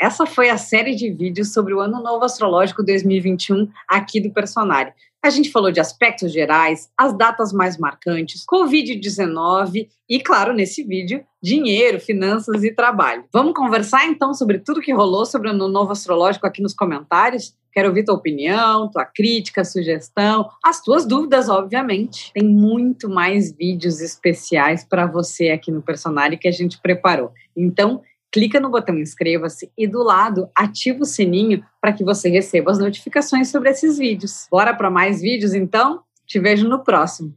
Essa 0.00 0.26
foi 0.26 0.50
a 0.50 0.58
série 0.58 0.94
de 0.94 1.10
vídeos 1.10 1.54
sobre 1.54 1.72
o 1.72 1.80
Ano 1.80 2.02
Novo 2.02 2.22
Astrológico 2.22 2.82
2021 2.82 3.66
aqui 3.88 4.20
do 4.20 4.30
Personário. 4.30 4.92
A 5.22 5.30
gente 5.30 5.50
falou 5.50 5.72
de 5.72 5.80
aspectos 5.80 6.32
gerais, 6.32 6.90
as 6.96 7.16
datas 7.16 7.50
mais 7.50 7.78
marcantes, 7.78 8.44
Covid-19 8.44 9.88
e, 10.08 10.20
claro, 10.20 10.52
nesse 10.52 10.84
vídeo, 10.84 11.24
dinheiro, 11.42 11.98
finanças 11.98 12.62
e 12.62 12.70
trabalho. 12.70 13.24
Vamos 13.32 13.54
conversar 13.54 14.06
então 14.06 14.34
sobre 14.34 14.58
tudo 14.58 14.82
que 14.82 14.92
rolou 14.92 15.24
sobre 15.24 15.48
o 15.48 15.50
Ano 15.50 15.66
Novo 15.66 15.92
Astrológico 15.92 16.46
aqui 16.46 16.62
nos 16.62 16.74
comentários? 16.74 17.54
Quero 17.72 17.88
ouvir 17.88 18.04
tua 18.04 18.14
opinião, 18.14 18.90
tua 18.90 19.04
crítica, 19.04 19.64
sugestão, 19.64 20.48
as 20.62 20.82
tuas 20.82 21.06
dúvidas, 21.06 21.48
obviamente. 21.48 22.30
Tem 22.32 22.44
muito 22.44 23.08
mais 23.08 23.50
vídeos 23.50 24.00
especiais 24.00 24.84
para 24.84 25.06
você 25.06 25.48
aqui 25.48 25.72
no 25.72 25.82
Personário 25.82 26.38
que 26.38 26.48
a 26.48 26.52
gente 26.52 26.80
preparou. 26.80 27.32
Então, 27.56 28.02
clica 28.36 28.60
no 28.60 28.68
botão 28.68 28.98
inscreva-se 28.98 29.72
e 29.78 29.86
do 29.86 30.02
lado 30.02 30.50
ativa 30.54 31.00
o 31.00 31.06
sininho 31.06 31.64
para 31.80 31.90
que 31.90 32.04
você 32.04 32.28
receba 32.28 32.70
as 32.70 32.78
notificações 32.78 33.48
sobre 33.50 33.70
esses 33.70 33.96
vídeos. 33.96 34.46
Bora 34.50 34.74
para 34.74 34.90
mais 34.90 35.22
vídeos 35.22 35.54
então? 35.54 36.02
Te 36.26 36.38
vejo 36.38 36.68
no 36.68 36.84
próximo. 36.84 37.34